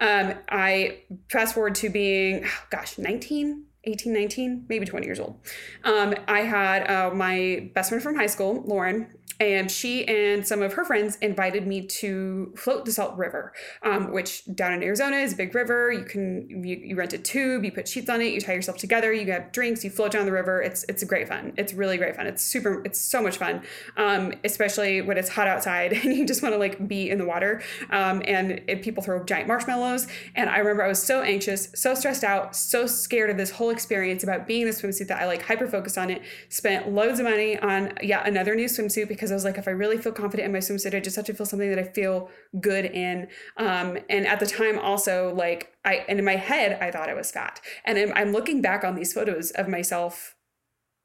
Um, 0.00 0.34
i 0.48 0.98
fast 1.30 1.54
forward 1.54 1.74
to 1.76 1.90
being 1.90 2.42
oh 2.44 2.66
gosh 2.70 2.98
19 2.98 3.64
18 3.84 4.12
19 4.12 4.66
maybe 4.68 4.86
20 4.86 5.06
years 5.06 5.20
old. 5.20 5.38
Um, 5.84 6.14
i 6.26 6.40
had 6.40 6.90
uh, 6.90 7.14
my 7.14 7.70
best 7.74 7.90
friend 7.90 8.02
from 8.02 8.16
high 8.16 8.26
school 8.26 8.62
lauren 8.66 9.08
and 9.44 9.70
she 9.70 10.06
and 10.08 10.46
some 10.46 10.62
of 10.62 10.72
her 10.72 10.84
friends 10.84 11.16
invited 11.20 11.66
me 11.66 11.82
to 11.86 12.52
float 12.56 12.84
the 12.84 12.92
Salt 12.92 13.16
River, 13.16 13.52
um, 13.82 14.12
which 14.12 14.42
down 14.54 14.72
in 14.72 14.82
Arizona 14.82 15.16
is 15.16 15.34
a 15.34 15.36
big 15.36 15.54
river. 15.54 15.92
You 15.92 16.04
can 16.04 16.48
you, 16.48 16.76
you, 16.76 16.96
rent 16.96 17.12
a 17.12 17.18
tube, 17.18 17.64
you 17.64 17.70
put 17.70 17.86
sheets 17.86 18.08
on 18.08 18.20
it, 18.20 18.32
you 18.32 18.40
tie 18.40 18.54
yourself 18.54 18.78
together, 18.78 19.12
you 19.12 19.30
have 19.32 19.52
drinks, 19.52 19.84
you 19.84 19.90
float 19.90 20.12
down 20.12 20.26
the 20.26 20.32
river. 20.32 20.62
It's 20.62 20.84
it's 20.88 21.02
a 21.02 21.06
great 21.06 21.28
fun. 21.28 21.52
It's 21.56 21.74
really 21.74 21.98
great 21.98 22.16
fun. 22.16 22.26
It's 22.26 22.42
super. 22.42 22.82
It's 22.84 22.98
so 22.98 23.22
much 23.22 23.36
fun, 23.36 23.62
um, 23.96 24.32
especially 24.44 25.02
when 25.02 25.18
it's 25.18 25.28
hot 25.28 25.46
outside 25.46 25.92
and 26.04 26.14
you 26.14 26.26
just 26.26 26.42
want 26.42 26.54
to 26.54 26.58
like 26.58 26.88
be 26.88 27.10
in 27.10 27.18
the 27.18 27.26
water. 27.26 27.62
Um, 27.90 28.22
and 28.26 28.62
it, 28.66 28.82
people 28.82 29.02
throw 29.02 29.22
giant 29.24 29.48
marshmallows. 29.48 30.06
And 30.34 30.48
I 30.48 30.58
remember 30.58 30.82
I 30.82 30.88
was 30.88 31.02
so 31.02 31.22
anxious, 31.22 31.68
so 31.74 31.94
stressed 31.94 32.24
out, 32.24 32.56
so 32.56 32.86
scared 32.86 33.30
of 33.30 33.36
this 33.36 33.50
whole 33.50 33.70
experience 33.70 34.22
about 34.22 34.46
being 34.46 34.62
in 34.62 34.68
the 34.68 34.74
swimsuit 34.74 35.08
that 35.08 35.20
I 35.20 35.26
like 35.26 35.42
hyper 35.42 35.66
focused 35.66 35.98
on 35.98 36.10
it. 36.10 36.22
Spent 36.48 36.88
loads 36.88 37.18
of 37.18 37.24
money 37.24 37.58
on 37.58 37.92
yeah 38.02 38.26
another 38.26 38.54
new 38.54 38.66
swimsuit 38.66 39.08
because 39.08 39.30
I 39.34 39.36
was 39.36 39.44
like, 39.44 39.58
if 39.58 39.68
I 39.68 39.72
really 39.72 39.98
feel 39.98 40.12
confident 40.12 40.46
in 40.46 40.52
my 40.52 40.58
swimsuit, 40.58 40.94
I 40.94 41.00
just 41.00 41.16
have 41.16 41.24
to 41.26 41.34
feel 41.34 41.46
something 41.46 41.68
that 41.70 41.78
I 41.78 41.84
feel 41.84 42.30
good 42.60 42.86
in. 42.86 43.28
Um, 43.56 43.98
and 44.08 44.26
at 44.26 44.40
the 44.40 44.46
time, 44.46 44.78
also 44.78 45.34
like 45.34 45.72
I, 45.84 46.04
and 46.08 46.18
in 46.18 46.24
my 46.24 46.36
head, 46.36 46.78
I 46.80 46.90
thought 46.90 47.08
I 47.08 47.14
was 47.14 47.30
fat. 47.30 47.60
And 47.84 47.98
I'm, 47.98 48.12
I'm 48.14 48.32
looking 48.32 48.62
back 48.62 48.84
on 48.84 48.94
these 48.94 49.12
photos 49.12 49.50
of 49.52 49.68
myself 49.68 50.34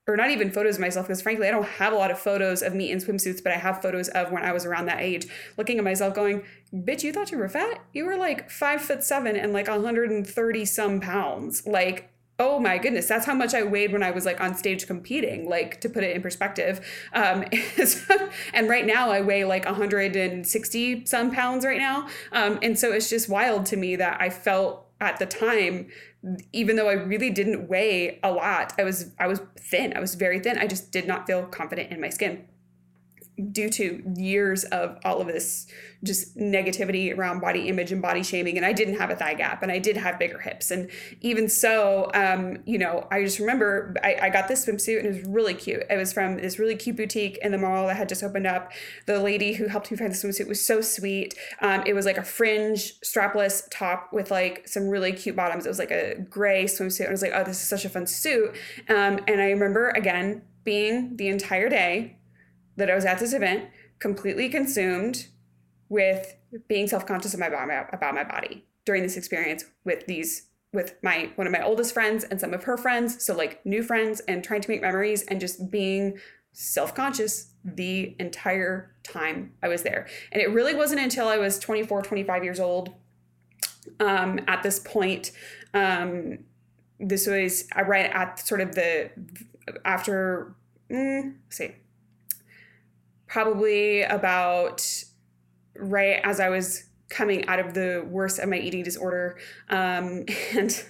or 0.07 0.17
not 0.17 0.31
even 0.31 0.49
photos 0.49 0.75
of 0.75 0.81
myself 0.81 1.05
because 1.05 1.21
frankly 1.21 1.47
i 1.47 1.51
don't 1.51 1.67
have 1.67 1.93
a 1.93 1.95
lot 1.95 2.09
of 2.09 2.17
photos 2.17 2.63
of 2.63 2.73
me 2.73 2.89
in 2.89 2.97
swimsuits 2.97 3.43
but 3.43 3.53
i 3.53 3.55
have 3.55 3.79
photos 3.81 4.07
of 4.09 4.31
when 4.31 4.43
i 4.43 4.51
was 4.51 4.65
around 4.65 4.87
that 4.87 4.99
age 4.99 5.27
looking 5.55 5.77
at 5.77 5.83
myself 5.83 6.15
going 6.15 6.43
bitch 6.73 7.03
you 7.03 7.13
thought 7.13 7.31
you 7.31 7.37
were 7.37 7.47
fat 7.47 7.79
you 7.93 8.05
were 8.05 8.17
like 8.17 8.49
five 8.49 8.81
foot 8.81 9.03
seven 9.03 9.35
and 9.35 9.53
like 9.53 9.67
130 9.67 10.65
some 10.65 10.99
pounds 10.99 11.65
like 11.67 12.09
oh 12.39 12.59
my 12.59 12.77
goodness 12.77 13.05
that's 13.05 13.25
how 13.25 13.33
much 13.33 13.53
i 13.53 13.61
weighed 13.61 13.91
when 13.91 14.01
i 14.01 14.09
was 14.09 14.25
like 14.25 14.39
on 14.39 14.55
stage 14.55 14.87
competing 14.87 15.47
like 15.47 15.79
to 15.81 15.89
put 15.89 16.03
it 16.03 16.15
in 16.15 16.21
perspective. 16.21 16.85
Um, 17.13 17.43
and 18.53 18.69
right 18.69 18.85
now 18.85 19.11
i 19.11 19.21
weigh 19.21 19.45
like 19.45 19.65
160 19.65 21.05
some 21.05 21.31
pounds 21.31 21.65
right 21.65 21.77
now. 21.77 22.07
Um, 22.31 22.59
and 22.61 22.77
so 22.77 22.91
it's 22.91 23.09
just 23.09 23.29
wild 23.29 23.65
to 23.67 23.77
me 23.77 23.95
that 23.97 24.19
i 24.21 24.29
felt 24.29 24.87
at 25.01 25.17
the 25.19 25.25
time 25.25 25.87
even 26.51 26.75
though 26.75 26.89
i 26.89 26.93
really 26.93 27.29
didn't 27.29 27.69
weigh 27.69 28.19
a 28.21 28.31
lot 28.31 28.73
i 28.77 28.83
was 28.83 29.11
i 29.19 29.27
was 29.27 29.41
thin 29.57 29.95
i 29.95 29.99
was 29.99 30.15
very 30.15 30.39
thin. 30.39 30.57
I 30.57 30.67
just 30.67 30.91
did 30.91 31.07
not 31.07 31.27
feel 31.27 31.43
confident 31.43 31.91
in 31.91 32.01
my 32.01 32.09
skin 32.09 32.45
due 33.51 33.69
to 33.69 34.03
years 34.15 34.63
of 34.65 34.97
all 35.05 35.21
of 35.21 35.27
this 35.27 35.67
just 36.03 36.37
negativity 36.37 37.15
around 37.15 37.41
body 37.41 37.67
image 37.67 37.91
and 37.91 38.01
body 38.01 38.23
shaming 38.23 38.55
and 38.55 38.65
i 38.65 38.71
didn't 38.71 38.97
have 38.97 39.09
a 39.09 39.15
thigh 39.15 39.33
gap 39.33 39.61
and 39.61 39.71
i 39.71 39.77
did 39.77 39.97
have 39.97 40.17
bigger 40.17 40.39
hips. 40.39 40.71
And 40.71 40.89
even 41.21 41.49
so 41.49 42.09
um, 42.13 42.57
you 42.65 42.77
know 42.77 43.07
i 43.11 43.23
just 43.23 43.39
remember 43.39 43.95
I, 44.03 44.17
I 44.23 44.29
got 44.29 44.47
this 44.47 44.65
swimsuit 44.65 44.99
and 44.99 45.07
it 45.07 45.15
was 45.15 45.25
really 45.25 45.53
cute. 45.53 45.83
It 45.89 45.97
was 45.97 46.13
from 46.13 46.37
this 46.37 46.59
really 46.59 46.75
cute 46.75 46.95
boutique 46.95 47.37
in 47.41 47.51
the 47.51 47.57
mall 47.57 47.87
that 47.87 47.97
had 47.97 48.09
just 48.09 48.23
opened 48.23 48.47
up. 48.47 48.71
The 49.05 49.19
lady 49.19 49.53
who 49.53 49.67
helped 49.67 49.91
me 49.91 49.97
find 49.97 50.11
the 50.11 50.15
swimsuit 50.15 50.47
was 50.47 50.65
so 50.65 50.81
sweet. 50.81 51.35
Um, 51.61 51.83
it 51.85 51.93
was 51.93 52.05
like 52.05 52.17
a 52.17 52.23
fringe 52.23 52.99
strapless 53.01 53.63
top 53.71 54.11
with 54.13 54.31
like 54.31 54.67
some 54.67 54.87
really 54.87 55.11
cute 55.11 55.35
bottoms. 55.35 55.65
It 55.65 55.69
was 55.69 55.79
like 55.79 55.91
a 55.91 56.15
gray 56.29 56.65
swimsuit. 56.65 57.01
And 57.01 57.09
i 57.09 57.11
was 57.11 57.21
like 57.21 57.31
oh 57.33 57.43
this 57.43 57.61
is 57.61 57.67
such 57.67 57.85
a 57.85 57.89
fun 57.89 58.07
suit. 58.07 58.55
Um, 58.87 59.19
and 59.27 59.41
i 59.41 59.49
remember 59.49 59.89
again 59.89 60.43
being 60.63 61.15
the 61.15 61.29
entire 61.29 61.69
day 61.69 62.18
that 62.79 62.89
i 62.89 62.95
was 62.95 63.05
at 63.05 63.19
this 63.19 63.33
event 63.33 63.69
completely 63.99 64.49
consumed 64.49 65.27
with 65.89 66.35
being 66.67 66.87
self-conscious 66.87 67.33
of 67.33 67.39
my 67.39 67.47
about 67.47 68.13
my 68.15 68.23
body 68.23 68.65
during 68.85 69.03
this 69.03 69.17
experience 69.17 69.65
with 69.83 70.05
these 70.07 70.47
with 70.71 70.95
my 71.01 71.31
one 71.35 71.47
of 71.47 71.53
my 71.53 71.63
oldest 71.63 71.93
friends 71.93 72.23
and 72.23 72.39
some 72.39 72.53
of 72.53 72.63
her 72.63 72.77
friends 72.77 73.23
so 73.23 73.35
like 73.35 73.63
new 73.65 73.83
friends 73.83 74.19
and 74.21 74.43
trying 74.43 74.61
to 74.61 74.69
make 74.69 74.81
memories 74.81 75.23
and 75.23 75.39
just 75.39 75.69
being 75.71 76.17
self-conscious 76.53 77.51
the 77.63 78.15
entire 78.19 78.95
time 79.03 79.53
I 79.61 79.67
was 79.67 79.83
there. 79.83 80.07
And 80.31 80.41
it 80.41 80.51
really 80.51 80.75
wasn't 80.75 81.01
until 81.01 81.27
I 81.27 81.37
was 81.37 81.59
24, 81.59 82.01
25 82.01 82.43
years 82.43 82.59
old 82.59 82.93
um, 83.99 84.39
at 84.47 84.63
this 84.63 84.79
point. 84.79 85.31
Um, 85.73 86.39
this 86.99 87.27
was 87.27 87.65
right 87.85 88.11
at 88.11 88.39
sort 88.39 88.61
of 88.61 88.75
the 88.75 89.11
after, 89.85 90.55
mm, 90.89 91.35
see, 91.49 91.75
probably 93.29 94.01
about 94.03 94.85
right 95.77 96.19
as 96.23 96.39
I 96.39 96.49
was 96.49 96.85
coming 97.09 97.47
out 97.47 97.59
of 97.59 97.73
the 97.73 98.05
worst 98.07 98.37
of 98.37 98.47
my 98.49 98.57
eating 98.57 98.83
disorder 98.83 99.37
um, 99.69 100.25
and 100.55 100.83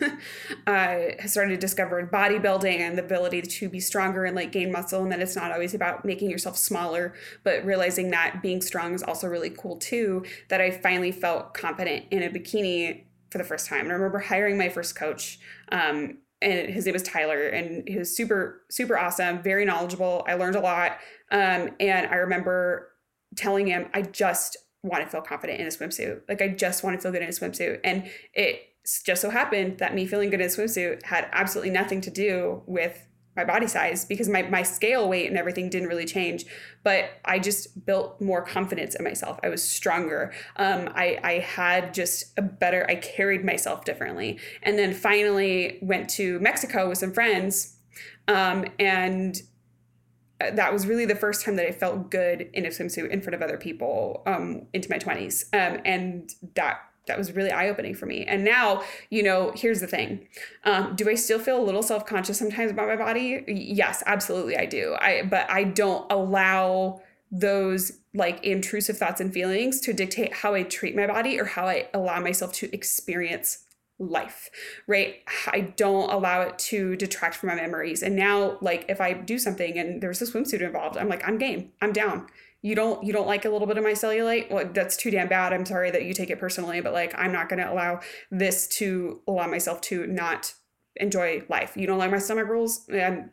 I 0.68 1.16
started 1.28 1.52
to 1.52 1.58
discover 1.58 2.06
bodybuilding 2.12 2.80
and 2.80 2.98
the 2.98 3.04
ability 3.04 3.42
to 3.42 3.70
be 3.70 3.80
stronger 3.80 4.26
and 4.26 4.36
like 4.36 4.52
gain 4.52 4.72
muscle 4.72 5.04
and 5.04 5.12
that 5.12 5.22
it's 5.22 5.36
not 5.36 5.52
always 5.52 5.74
about 5.74 6.04
making 6.04 6.30
yourself 6.30 6.58
smaller 6.58 7.14
but 7.44 7.64
realizing 7.64 8.12
that 8.12 8.42
being 8.42 8.62
strong 8.62 8.94
is 8.94 9.04
also 9.04 9.28
really 9.28 9.50
cool 9.52 9.78
too 9.78 10.26
that 10.50 10.60
I 10.60 10.72
finally 10.72 11.12
felt 11.12 11.54
confident 11.54 12.06
in 12.12 12.24
a 12.24 12.30
bikini 12.30 13.04
for 13.30 13.38
the 13.38 13.44
first 13.44 13.68
time. 13.68 13.82
And 13.82 13.92
I 13.92 13.96
remember 13.96 14.20
hiring 14.20 14.58
my 14.58 14.70
first 14.70 14.96
coach 14.96 15.40
um, 15.72 16.18
and 16.42 16.70
his 16.70 16.86
name 16.86 16.94
was 16.94 17.04
Tyler 17.04 17.48
and 17.48 17.88
he 17.88 17.98
was 17.98 18.16
super 18.16 18.62
super 18.70 18.98
awesome 18.98 19.42
very 19.42 19.66
knowledgeable 19.66 20.24
I 20.28 20.36
learned 20.36 20.56
a 20.56 20.62
lot 20.62 21.00
um, 21.32 21.72
and 21.80 22.08
I 22.08 22.16
remember 22.16 22.90
telling 23.36 23.68
him 23.68 23.90
I 23.94 24.02
just 24.02 24.58
want 24.84 25.04
to 25.04 25.10
feel 25.10 25.22
confident 25.22 25.60
in 25.60 25.68
a 25.68 25.70
swimsuit. 25.70 26.22
Like 26.28 26.42
I 26.42 26.50
just 26.50 26.84
want 26.84 26.98
to 26.98 27.02
feel 27.02 27.12
good 27.12 27.22
in 27.22 27.30
a 27.30 27.32
swimsuit. 27.32 27.80
And 27.84 28.10
it 28.34 28.62
just 29.06 29.22
so 29.22 29.30
happened 29.30 29.80
that 29.80 29.94
me 29.94 30.08
feeling 30.08 30.30
good 30.30 30.40
in 30.40 30.48
a 30.48 30.50
swimsuit 30.50 31.04
had 31.04 31.28
absolutely 31.32 31.72
nothing 31.72 32.02
to 32.02 32.10
do 32.10 32.64
with 32.66 33.08
my 33.40 33.46
body 33.46 33.68
size 33.68 34.04
because 34.06 34.28
my, 34.28 34.42
my 34.44 34.64
scale 34.64 35.08
weight 35.08 35.28
and 35.28 35.38
everything 35.38 35.70
didn't 35.70 35.88
really 35.88 36.06
change 36.06 36.46
but 36.84 37.12
i 37.26 37.40
just 37.40 37.86
built 37.86 38.20
more 38.20 38.42
confidence 38.42 38.96
in 38.96 39.04
myself. 39.04 39.40
I 39.44 39.50
was 39.50 39.64
stronger. 39.64 40.34
Um, 40.58 40.90
I, 40.94 41.20
I 41.24 41.34
had 41.40 41.94
just 41.94 42.38
a 42.38 42.42
better 42.42 42.86
i 42.90 42.96
carried 42.96 43.44
myself 43.46 43.86
differently. 43.86 44.40
And 44.64 44.78
then 44.78 44.94
finally 44.94 45.80
went 45.82 46.10
to 46.12 46.40
mexico 46.40 46.90
with 46.90 46.98
some 46.98 47.14
friends 47.14 47.78
um, 48.28 48.66
and 48.78 49.42
that 50.40 50.72
was 50.72 50.88
really 50.88 51.06
the 51.06 51.16
first 51.16 51.44
time 51.44 51.56
that 51.58 51.68
I 51.68 51.72
felt 51.72 52.12
good 52.12 52.50
in 52.54 52.66
a 52.66 52.70
swimsuit 52.70 53.10
in 53.10 53.22
front 53.22 53.36
of 53.36 53.42
other 53.42 53.58
people 53.58 54.24
um, 54.26 54.68
into 54.74 54.90
my 54.90 54.98
20s. 54.98 55.44
Um, 55.54 55.82
and 55.84 56.30
that 56.56 56.80
that 57.10 57.18
was 57.18 57.34
really 57.34 57.52
eye 57.52 57.68
opening 57.68 57.94
for 57.94 58.06
me. 58.06 58.24
And 58.24 58.46
now, 58.46 58.84
you 59.10 59.22
know, 59.22 59.52
here's 59.56 59.82
the 59.82 59.88
thing. 59.88 60.28
Um, 60.64 60.96
do 60.96 61.10
I 61.10 61.16
still 61.16 61.40
feel 61.40 61.62
a 61.62 61.66
little 61.66 61.84
self 61.84 62.06
conscious 62.06 62.40
sometimes 62.40 62.72
about 62.72 62.88
my 62.88 62.96
body? 62.96 63.44
Yes, 63.48 64.02
absolutely, 64.06 64.56
I 64.58 64.66
do. 64.66 64.96
I 65.00 65.24
but 65.24 65.50
I 65.50 65.66
don't 65.66 66.10
allow 66.12 67.02
those 67.32 67.92
like 68.14 68.44
intrusive 68.44 68.98
thoughts 68.98 69.22
and 69.22 69.34
feelings 69.34 69.80
to 69.82 69.94
dictate 69.94 70.34
how 70.34 70.56
I 70.56 70.64
treat 70.64 70.96
my 70.96 71.06
body 71.06 71.40
or 71.40 71.46
how 71.46 71.68
I 71.68 71.88
allow 71.94 72.20
myself 72.20 72.54
to 72.54 72.74
experience 72.74 73.66
life, 74.00 74.50
right? 74.88 75.18
I 75.48 75.60
don't 75.62 76.10
allow 76.10 76.42
it 76.42 76.58
to 76.60 76.96
detract 76.96 77.36
from 77.36 77.50
my 77.50 77.56
memories. 77.56 78.02
And 78.02 78.16
now, 78.16 78.58
like, 78.62 78.86
if 78.88 79.02
I 79.02 79.14
do 79.14 79.38
something 79.38 79.78
and 79.78 80.02
there's 80.02 80.22
a 80.22 80.26
swimsuit 80.26 80.62
involved, 80.62 80.98
I'm 80.98 81.10
like, 81.10 81.28
I'm 81.28 81.38
game, 81.38 81.72
I'm 81.82 81.92
down. 81.92 82.28
You 82.62 82.76
don't 82.76 83.04
you 83.04 83.14
don't 83.14 83.28
like 83.28 83.46
a 83.46 83.50
little 83.50 83.68
bit 83.68 83.78
of 83.78 83.84
my 83.84 83.94
cellulite? 83.94 84.52
Well, 84.52 84.70
that's 84.74 84.98
too 84.98 85.12
damn 85.12 85.30
bad. 85.30 85.54
I'm 85.54 85.66
sorry 85.66 85.92
that 85.92 86.04
you 86.04 86.14
take 86.14 86.30
it 86.30 86.40
personally, 86.40 86.82
but 86.82 86.94
like, 86.94 87.14
I'm 87.18 87.32
not 87.32 87.48
gonna 87.50 87.72
allow 87.72 88.02
this 88.32 88.68
to 88.80 89.22
allow 89.28 89.48
myself 89.48 89.82
to 89.82 90.06
not 90.08 90.54
enjoy 90.98 91.44
life. 91.50 91.74
You 91.76 91.88
don't 91.88 91.98
like 91.98 92.12
my 92.12 92.18
stomach 92.18 92.48
rolls? 92.48 92.86
And 92.90 93.30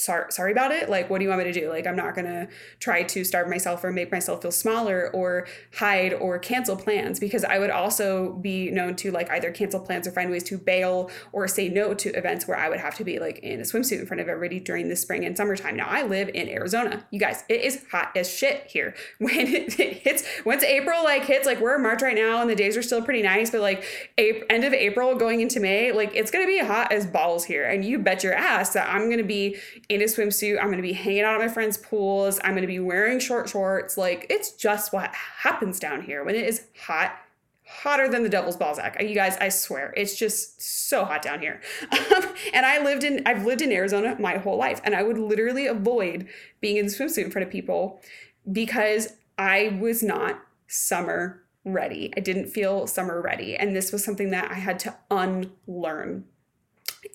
sorry 0.00 0.30
sorry 0.30 0.52
about 0.52 0.72
it 0.72 0.88
like 0.88 1.10
what 1.10 1.18
do 1.18 1.24
you 1.24 1.28
want 1.28 1.44
me 1.44 1.52
to 1.52 1.60
do? 1.60 1.68
Like 1.68 1.86
i'm 1.86 1.96
not 1.96 2.14
going 2.14 2.26
to 2.26 2.48
try 2.78 3.02
to 3.02 3.24
starve 3.24 3.48
myself 3.48 3.84
or 3.84 3.92
make 3.92 4.10
myself 4.10 4.42
feel 4.42 4.52
smaller 4.52 5.10
or 5.12 5.46
hide 5.74 6.14
or 6.14 6.38
cancel 6.38 6.76
plans 6.76 7.20
because 7.20 7.44
i 7.44 7.58
would 7.58 7.70
also 7.70 8.32
be 8.34 8.70
known 8.70 8.96
to 8.96 9.10
like 9.10 9.30
either 9.30 9.50
cancel 9.50 9.80
plans 9.80 10.06
or 10.06 10.12
find 10.12 10.30
ways 10.30 10.44
to 10.44 10.58
bail 10.58 11.10
or 11.32 11.46
say 11.46 11.68
no 11.68 11.94
to 11.94 12.10
events 12.10 12.46
where 12.46 12.56
i 12.56 12.68
would 12.68 12.80
have 12.80 12.94
to 12.96 13.04
be 13.04 13.18
like 13.18 13.38
in 13.40 13.60
a 13.60 13.62
swimsuit 13.62 14.00
in 14.00 14.06
front 14.06 14.20
of 14.20 14.28
everybody 14.28 14.60
during 14.60 14.88
the 14.88 14.96
spring 14.96 15.24
and 15.24 15.36
summertime. 15.36 15.76
Now 15.76 15.86
i 15.88 16.02
live 16.02 16.28
in 16.30 16.48
arizona. 16.48 17.04
You 17.10 17.20
guys 17.20 17.44
it 17.48 17.60
is 17.60 17.84
hot 17.90 18.16
as 18.16 18.30
shit 18.30 18.66
here. 18.68 18.94
When 19.18 19.46
it 19.46 19.74
hits 19.74 20.24
once 20.44 20.62
april 20.64 21.04
like 21.04 21.24
hits 21.24 21.46
like 21.46 21.60
we're 21.60 21.76
in 21.76 21.82
march 21.82 22.02
right 22.02 22.16
now 22.16 22.40
and 22.40 22.50
the 22.50 22.54
days 22.54 22.76
are 22.76 22.82
still 22.82 23.02
pretty 23.02 23.22
nice 23.22 23.50
but 23.50 23.60
like 23.60 23.84
April, 24.18 24.44
end 24.50 24.64
of 24.64 24.72
april 24.72 25.14
going 25.14 25.40
into 25.40 25.60
may 25.60 25.92
like 25.92 26.14
it's 26.14 26.30
going 26.30 26.44
to 26.44 26.48
be 26.48 26.58
hot 26.58 26.90
as 26.90 27.06
balls 27.06 27.44
here 27.44 27.64
and 27.64 27.84
you 27.84 27.98
bet 27.98 28.24
your 28.24 28.34
ass 28.34 28.72
that 28.72 28.88
i'm 28.88 29.06
going 29.06 29.18
to 29.18 29.24
be 29.24 29.56
in 29.90 30.00
a 30.00 30.04
swimsuit. 30.04 30.58
I'm 30.58 30.66
going 30.66 30.76
to 30.76 30.82
be 30.82 30.92
hanging 30.92 31.22
out 31.22 31.34
at 31.34 31.40
my 31.40 31.52
friends' 31.52 31.76
pools. 31.76 32.38
I'm 32.44 32.52
going 32.52 32.62
to 32.62 32.68
be 32.68 32.78
wearing 32.78 33.18
short 33.18 33.48
shorts. 33.48 33.98
Like, 33.98 34.26
it's 34.30 34.52
just 34.52 34.92
what 34.92 35.12
happens 35.12 35.80
down 35.80 36.02
here 36.02 36.22
when 36.24 36.36
it 36.36 36.46
is 36.46 36.66
hot, 36.86 37.16
hotter 37.66 38.08
than 38.08 38.22
the 38.22 38.28
devil's 38.28 38.56
balzac. 38.56 39.02
You 39.02 39.14
guys, 39.14 39.36
I 39.40 39.48
swear, 39.48 39.92
it's 39.96 40.16
just 40.16 40.62
so 40.62 41.04
hot 41.04 41.22
down 41.22 41.40
here. 41.40 41.60
and 42.54 42.64
I 42.64 42.82
lived 42.82 43.02
in, 43.02 43.22
I've 43.26 43.44
lived 43.44 43.62
in 43.62 43.72
Arizona 43.72 44.16
my 44.20 44.38
whole 44.38 44.56
life, 44.56 44.80
and 44.84 44.94
I 44.94 45.02
would 45.02 45.18
literally 45.18 45.66
avoid 45.66 46.28
being 46.60 46.76
in 46.76 46.86
a 46.86 46.88
swimsuit 46.88 47.24
in 47.24 47.30
front 47.32 47.46
of 47.46 47.52
people 47.52 48.00
because 48.50 49.14
I 49.36 49.76
was 49.80 50.04
not 50.04 50.40
summer 50.68 51.42
ready. 51.64 52.12
I 52.16 52.20
didn't 52.20 52.46
feel 52.46 52.86
summer 52.86 53.20
ready. 53.20 53.56
And 53.56 53.74
this 53.74 53.90
was 53.90 54.04
something 54.04 54.30
that 54.30 54.52
I 54.52 54.54
had 54.54 54.78
to 54.80 54.94
unlearn. 55.10 56.24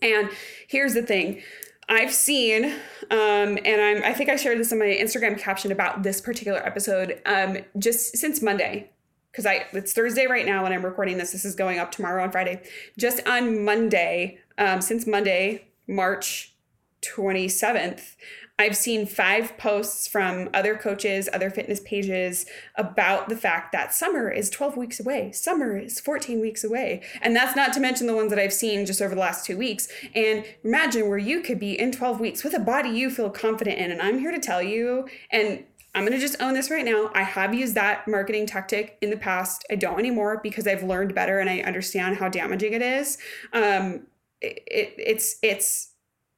And 0.01 0.29
here's 0.67 0.93
the 0.93 1.01
thing 1.01 1.41
I've 1.87 2.13
seen, 2.13 2.65
um, 3.11 3.57
and 3.63 3.81
I'm, 3.81 4.03
I 4.03 4.13
think 4.13 4.29
I 4.29 4.35
shared 4.35 4.59
this 4.59 4.71
in 4.71 4.79
my 4.79 4.85
Instagram 4.85 5.37
caption 5.37 5.71
about 5.71 6.03
this 6.03 6.19
particular 6.19 6.65
episode 6.65 7.21
um, 7.25 7.57
just 7.77 8.17
since 8.17 8.41
Monday, 8.41 8.89
because 9.31 9.45
I 9.45 9.65
it's 9.71 9.93
Thursday 9.93 10.25
right 10.25 10.45
now 10.45 10.63
when 10.63 10.73
I'm 10.73 10.83
recording 10.83 11.17
this. 11.17 11.31
This 11.31 11.45
is 11.45 11.53
going 11.53 11.77
up 11.77 11.91
tomorrow 11.91 12.23
on 12.23 12.31
Friday. 12.31 12.63
Just 12.97 13.25
on 13.27 13.63
Monday, 13.63 14.39
um, 14.57 14.81
since 14.81 15.05
Monday, 15.05 15.67
March 15.87 16.55
27th, 17.01 18.15
I've 18.57 18.77
seen 18.77 19.05
five 19.05 19.57
posts 19.57 20.07
from 20.07 20.49
other 20.53 20.77
coaches, 20.77 21.27
other 21.33 21.49
fitness 21.49 21.81
pages 21.81 22.45
about 22.75 23.27
the 23.27 23.35
fact 23.35 23.73
that 23.73 23.93
summer 23.93 24.31
is 24.31 24.49
12 24.49 24.77
weeks 24.77 24.97
away. 24.97 25.33
Summer 25.33 25.77
is 25.77 25.99
14 25.99 26.39
weeks 26.39 26.63
away. 26.63 27.01
And 27.21 27.35
that's 27.35 27.55
not 27.55 27.73
to 27.73 27.81
mention 27.81 28.07
the 28.07 28.15
ones 28.15 28.29
that 28.29 28.39
I've 28.39 28.53
seen 28.53 28.85
just 28.85 29.01
over 29.01 29.13
the 29.13 29.19
last 29.19 29.45
two 29.45 29.57
weeks. 29.57 29.89
And 30.13 30.45
imagine 30.63 31.09
where 31.09 31.17
you 31.17 31.41
could 31.41 31.59
be 31.59 31.77
in 31.77 31.91
12 31.91 32.21
weeks 32.21 32.45
with 32.45 32.53
a 32.53 32.59
body 32.59 32.89
you 32.89 33.09
feel 33.09 33.29
confident 33.29 33.77
in. 33.77 33.91
And 33.91 34.01
I'm 34.01 34.19
here 34.19 34.31
to 34.31 34.39
tell 34.39 34.63
you, 34.63 35.09
and 35.31 35.65
I'm 35.93 36.03
going 36.03 36.13
to 36.13 36.19
just 36.19 36.41
own 36.41 36.53
this 36.53 36.71
right 36.71 36.85
now. 36.85 37.11
I 37.13 37.23
have 37.23 37.53
used 37.53 37.75
that 37.75 38.07
marketing 38.07 38.45
tactic 38.45 38.97
in 39.01 39.09
the 39.09 39.17
past. 39.17 39.65
I 39.69 39.75
don't 39.75 39.99
anymore 39.99 40.39
because 40.41 40.65
I've 40.65 40.83
learned 40.83 41.13
better 41.13 41.39
and 41.39 41.49
I 41.49 41.59
understand 41.59 42.17
how 42.17 42.29
damaging 42.29 42.71
it 42.71 42.81
is. 42.81 43.17
Um, 43.51 44.07
it, 44.39 44.63
it, 44.65 44.93
it's, 44.97 45.37
it's, 45.41 45.91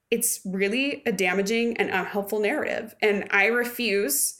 it's 0.09 0.39
really 0.45 1.03
a 1.05 1.11
damaging 1.11 1.77
and 1.77 1.89
unhelpful 1.89 2.39
narrative. 2.39 2.95
And 3.01 3.27
I 3.31 3.47
refuse, 3.47 4.39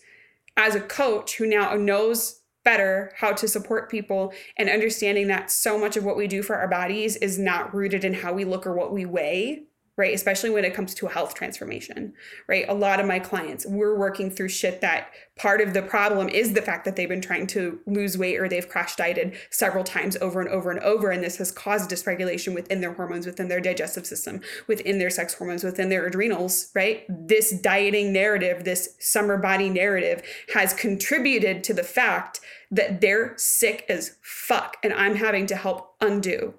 as 0.55 0.75
a 0.75 0.81
coach 0.81 1.37
who 1.37 1.45
now 1.45 1.73
knows 1.75 2.41
better 2.63 3.13
how 3.15 3.31
to 3.31 3.47
support 3.47 3.89
people 3.89 4.33
and 4.57 4.69
understanding 4.69 5.27
that 5.27 5.51
so 5.51 5.77
much 5.77 5.95
of 5.95 6.03
what 6.03 6.17
we 6.17 6.27
do 6.27 6.43
for 6.43 6.57
our 6.57 6.67
bodies 6.67 7.15
is 7.17 7.39
not 7.39 7.73
rooted 7.73 8.03
in 8.03 8.13
how 8.13 8.33
we 8.33 8.43
look 8.43 8.67
or 8.67 8.73
what 8.73 8.91
we 8.91 9.05
weigh, 9.05 9.63
right? 9.97 10.13
Especially 10.13 10.51
when 10.51 10.63
it 10.63 10.75
comes 10.75 10.93
to 10.93 11.07
a 11.07 11.11
health 11.11 11.33
transformation, 11.33 12.13
right? 12.47 12.65
A 12.69 12.73
lot 12.73 12.99
of 12.99 13.07
my 13.07 13.17
clients, 13.17 13.65
we're 13.65 13.97
working 13.97 14.29
through 14.29 14.49
shit 14.49 14.79
that 14.81 15.09
part 15.35 15.59
of 15.59 15.73
the 15.73 15.81
problem 15.81 16.29
is 16.29 16.53
the 16.53 16.61
fact 16.61 16.85
that 16.85 16.95
they've 16.95 17.09
been 17.09 17.21
trying 17.21 17.47
to 17.47 17.79
lose 17.87 18.15
weight 18.15 18.39
or 18.39 18.47
they've 18.47 18.69
crash 18.69 18.95
dieted 18.95 19.35
several 19.49 19.83
times 19.83 20.15
over 20.17 20.39
and 20.39 20.49
over 20.49 20.69
and 20.69 20.79
over. 20.81 21.09
And 21.09 21.23
this 21.23 21.37
has 21.37 21.51
caused 21.51 21.89
dysregulation 21.89 22.53
within 22.53 22.79
their 22.79 22.93
hormones, 22.93 23.25
within 23.25 23.47
their 23.47 23.59
digestive 23.59 24.05
system, 24.05 24.41
within 24.67 24.99
their 24.99 25.09
sex 25.09 25.33
hormones, 25.33 25.63
within 25.63 25.89
their 25.89 26.05
adrenals, 26.05 26.69
right? 26.75 27.03
This 27.09 27.59
dieting 27.59 28.13
narrative, 28.13 28.65
this 28.65 28.95
summer 28.99 29.37
body 29.37 29.69
narrative 29.69 30.21
has 30.53 30.73
contributed 30.73 31.63
to 31.63 31.73
the 31.73 31.83
fact 31.83 32.39
that 32.69 33.01
they're 33.01 33.33
sick 33.37 33.83
as 33.89 34.17
fuck. 34.21 34.77
And 34.83 34.93
I'm 34.93 35.15
having 35.15 35.47
to 35.47 35.55
help 35.55 35.95
undo 36.01 36.53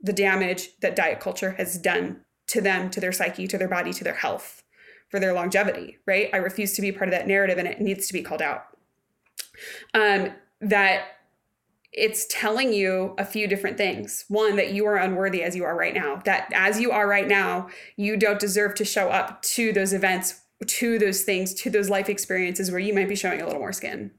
the 0.00 0.12
damage 0.12 0.70
that 0.80 0.96
diet 0.96 1.20
culture 1.20 1.52
has 1.52 1.76
done 1.76 2.24
to 2.48 2.60
them, 2.60 2.90
to 2.90 3.00
their 3.00 3.12
psyche, 3.12 3.46
to 3.46 3.58
their 3.58 3.68
body, 3.68 3.92
to 3.92 4.04
their 4.04 4.14
health, 4.14 4.62
for 5.08 5.20
their 5.20 5.32
longevity, 5.32 5.98
right? 6.06 6.28
I 6.32 6.38
refuse 6.38 6.74
to 6.74 6.82
be 6.82 6.92
part 6.92 7.08
of 7.08 7.12
that 7.12 7.26
narrative 7.26 7.58
and 7.58 7.68
it 7.68 7.80
needs 7.80 8.06
to 8.08 8.12
be 8.12 8.22
called 8.22 8.42
out. 8.42 8.64
Um, 9.94 10.32
that 10.60 11.04
it's 11.92 12.26
telling 12.30 12.72
you 12.72 13.14
a 13.18 13.24
few 13.24 13.48
different 13.48 13.76
things. 13.76 14.24
One, 14.28 14.56
that 14.56 14.72
you 14.72 14.86
are 14.86 14.96
unworthy 14.96 15.42
as 15.42 15.56
you 15.56 15.64
are 15.64 15.76
right 15.76 15.94
now, 15.94 16.16
that 16.24 16.50
as 16.54 16.80
you 16.80 16.90
are 16.90 17.08
right 17.08 17.26
now, 17.26 17.68
you 17.96 18.16
don't 18.16 18.38
deserve 18.38 18.74
to 18.76 18.84
show 18.84 19.08
up 19.08 19.42
to 19.42 19.72
those 19.72 19.92
events, 19.92 20.42
to 20.66 20.98
those 20.98 21.22
things, 21.22 21.54
to 21.54 21.70
those 21.70 21.88
life 21.88 22.08
experiences 22.08 22.70
where 22.70 22.80
you 22.80 22.94
might 22.94 23.08
be 23.08 23.16
showing 23.16 23.40
a 23.40 23.46
little 23.46 23.60
more 23.60 23.72
skin. 23.72 24.10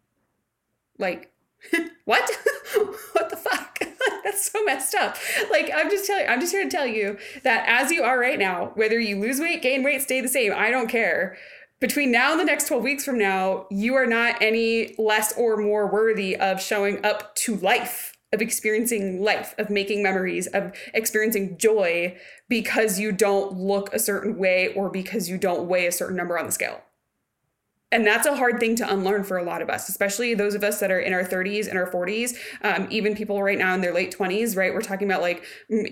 Like, 0.98 1.31
what? 2.05 2.29
That's 4.24 4.52
so 4.52 4.64
messed 4.64 4.96
up. 4.96 5.18
Like 5.50 5.72
I'm 5.74 5.90
just 5.90 6.06
telling 6.06 6.28
I'm 6.28 6.40
just 6.40 6.52
here 6.52 6.64
to 6.64 6.70
tell 6.70 6.88
you 6.88 7.18
that 7.44 7.66
as 7.68 7.92
you 7.92 8.04
are 8.04 8.20
right 8.20 8.40
now, 8.40 8.72
whether 8.76 9.00
you 9.00 9.20
lose 9.20 9.40
weight, 9.40 9.62
gain 9.62 9.84
weight, 9.84 10.02
stay 10.02 10.22
the 10.22 10.28
same, 10.28 10.54
I 10.56 10.70
don't 10.70 10.88
care. 10.88 11.38
Between 11.80 12.12
now 12.12 12.32
and 12.32 12.40
the 12.42 12.46
next 12.46 12.68
12 12.68 12.84
weeks 12.84 13.06
from 13.06 13.18
now, 13.18 13.66
you 13.72 13.96
are 13.96 14.06
not 14.06 14.42
any 14.42 14.96
less 14.98 15.32
or 15.38 15.56
more 15.56 15.90
worthy 15.90 16.36
of 16.36 16.62
showing 16.62 17.06
up 17.06 17.34
to 17.38 17.56
life, 17.56 18.18
of 18.34 18.42
experiencing 18.42 19.22
life, 19.22 19.56
of 19.58 19.70
making 19.70 20.04
memories, 20.04 20.48
of 20.48 20.74
experiencing 20.94 21.58
joy 21.58 22.18
because 22.50 23.00
you 23.00 23.14
don't 23.14 23.54
look 23.54 23.94
a 23.94 24.00
certain 24.00 24.38
way 24.38 24.74
or 24.74 24.90
because 24.90 25.30
you 25.30 25.38
don't 25.38 25.70
weigh 25.70 25.88
a 25.88 25.92
certain 25.92 26.18
number 26.18 26.38
on 26.38 26.48
the 26.48 26.52
scale 26.52 26.82
and 27.91 28.05
that's 28.05 28.27
a 28.27 28.36
hard 28.36 28.60
thing 28.60 28.75
to 28.75 28.91
unlearn 28.91 29.24
for 29.24 29.38
a 29.38 29.43
lot 29.43 29.62
of 29.62 29.69
us 29.69 29.89
especially 29.89 30.34
those 30.34 30.55
of 30.55 30.63
us 30.63 30.79
that 30.79 30.91
are 30.91 31.00
in 31.00 31.13
our 31.13 31.24
30s 31.24 31.67
and 31.67 31.77
our 31.77 31.89
40s 31.89 32.36
um, 32.63 32.88
even 32.89 33.15
people 33.15 33.41
right 33.41 33.58
now 33.58 33.74
in 33.74 33.81
their 33.81 33.93
late 33.93 34.15
20s 34.17 34.55
right? 34.55 34.74
We're 34.74 34.81
talking 34.81 35.08
about 35.08 35.22
like 35.22 35.43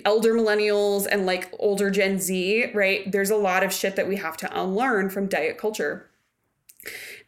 elder 0.05 0.33
millennials 0.33 1.07
and 1.09 1.25
like 1.25 1.53
older 1.59 1.89
gen 1.89 2.19
z 2.19 2.71
right? 2.73 3.11
There's 3.11 3.29
a 3.29 3.37
lot 3.37 3.63
of 3.63 3.73
shit 3.73 3.95
that 3.95 4.07
we 4.07 4.17
have 4.17 4.37
to 4.37 4.61
unlearn 4.61 5.09
from 5.09 5.27
diet 5.27 5.57
culture 5.57 6.09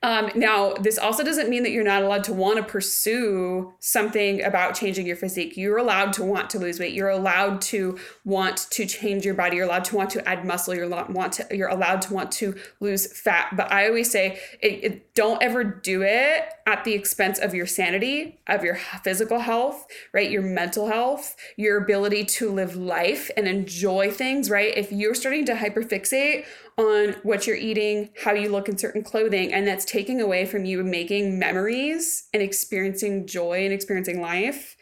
um, 0.01 0.31
now, 0.33 0.73
this 0.75 0.97
also 0.97 1.25
doesn't 1.25 1.49
mean 1.49 1.63
that 1.63 1.71
you're 1.71 1.83
not 1.83 2.03
allowed 2.03 2.23
to 2.25 2.33
want 2.33 2.55
to 2.55 2.63
pursue 2.63 3.73
something 3.79 4.41
about 4.41 4.73
changing 4.73 5.05
your 5.05 5.17
physique. 5.17 5.57
You're 5.57 5.77
allowed 5.77 6.13
to 6.13 6.23
want 6.23 6.49
to 6.51 6.59
lose 6.59 6.79
weight. 6.79 6.93
You're 6.93 7.09
allowed 7.09 7.61
to 7.63 7.99
want 8.23 8.67
to 8.71 8.85
change 8.85 9.25
your 9.25 9.33
body. 9.33 9.57
You're 9.57 9.65
allowed 9.65 9.83
to 9.85 9.97
want 9.97 10.09
to 10.11 10.27
add 10.27 10.45
muscle. 10.45 10.73
You're 10.73 10.85
allowed 10.85 11.13
want 11.13 11.33
to. 11.33 11.47
You're 11.51 11.67
allowed 11.67 12.01
to 12.03 12.13
want 12.13 12.31
to 12.33 12.55
lose 12.79 13.07
fat. 13.07 13.57
But 13.57 13.73
I 13.73 13.87
always 13.87 14.09
say, 14.09 14.39
it, 14.61 14.83
it, 14.83 15.15
don't 15.15 15.43
ever 15.43 15.65
do 15.65 16.01
it 16.01 16.45
at 16.65 16.85
the 16.85 16.93
expense 16.93 17.37
of 17.37 17.53
your 17.53 17.65
sanity, 17.65 18.39
of 18.47 18.63
your 18.63 18.75
physical 19.03 19.39
health, 19.39 19.85
right? 20.13 20.31
Your 20.31 20.43
mental 20.43 20.87
health, 20.87 21.35
your 21.57 21.77
ability 21.77 22.23
to 22.23 22.49
live 22.49 22.77
life 22.77 23.29
and 23.35 23.49
enjoy 23.49 24.11
things, 24.11 24.49
right? 24.49 24.71
If 24.77 24.93
you're 24.93 25.15
starting 25.15 25.43
to 25.45 25.55
hyperfixate 25.55 26.45
on 26.79 27.15
what 27.23 27.45
you're 27.45 27.57
eating, 27.57 28.09
how 28.23 28.31
you 28.31 28.49
look 28.49 28.69
in 28.69 28.77
certain 28.77 29.03
clothing, 29.03 29.53
and 29.53 29.67
that's 29.67 29.83
taking 29.83 30.21
away 30.21 30.45
from 30.45 30.63
you 30.63 30.81
making 30.83 31.37
memories 31.37 32.29
and 32.33 32.41
experiencing 32.41 33.27
joy 33.27 33.65
and 33.65 33.73
experiencing 33.73 34.21
life. 34.21 34.77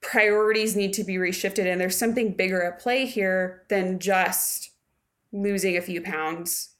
Priorities 0.00 0.74
need 0.74 0.92
to 0.94 1.04
be 1.04 1.14
reshifted, 1.14 1.70
and 1.70 1.80
there's 1.80 1.96
something 1.96 2.32
bigger 2.32 2.62
at 2.62 2.80
play 2.80 3.06
here 3.06 3.62
than 3.68 4.00
just 4.00 4.70
losing 5.32 5.76
a 5.76 5.80
few 5.80 6.00
pounds, 6.00 6.74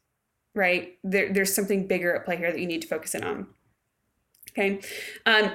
right? 0.55 0.99
There, 1.05 1.33
there's 1.33 1.55
something 1.55 1.87
bigger 1.87 2.15
at 2.17 2.25
play 2.25 2.37
here 2.37 2.50
that 2.50 2.61
you 2.61 2.67
need 2.67 2.83
to 2.83 2.88
focus 2.88 3.15
in 3.15 3.23
on. 3.23 3.47
Okay. 4.50 4.81
Um, 5.25 5.53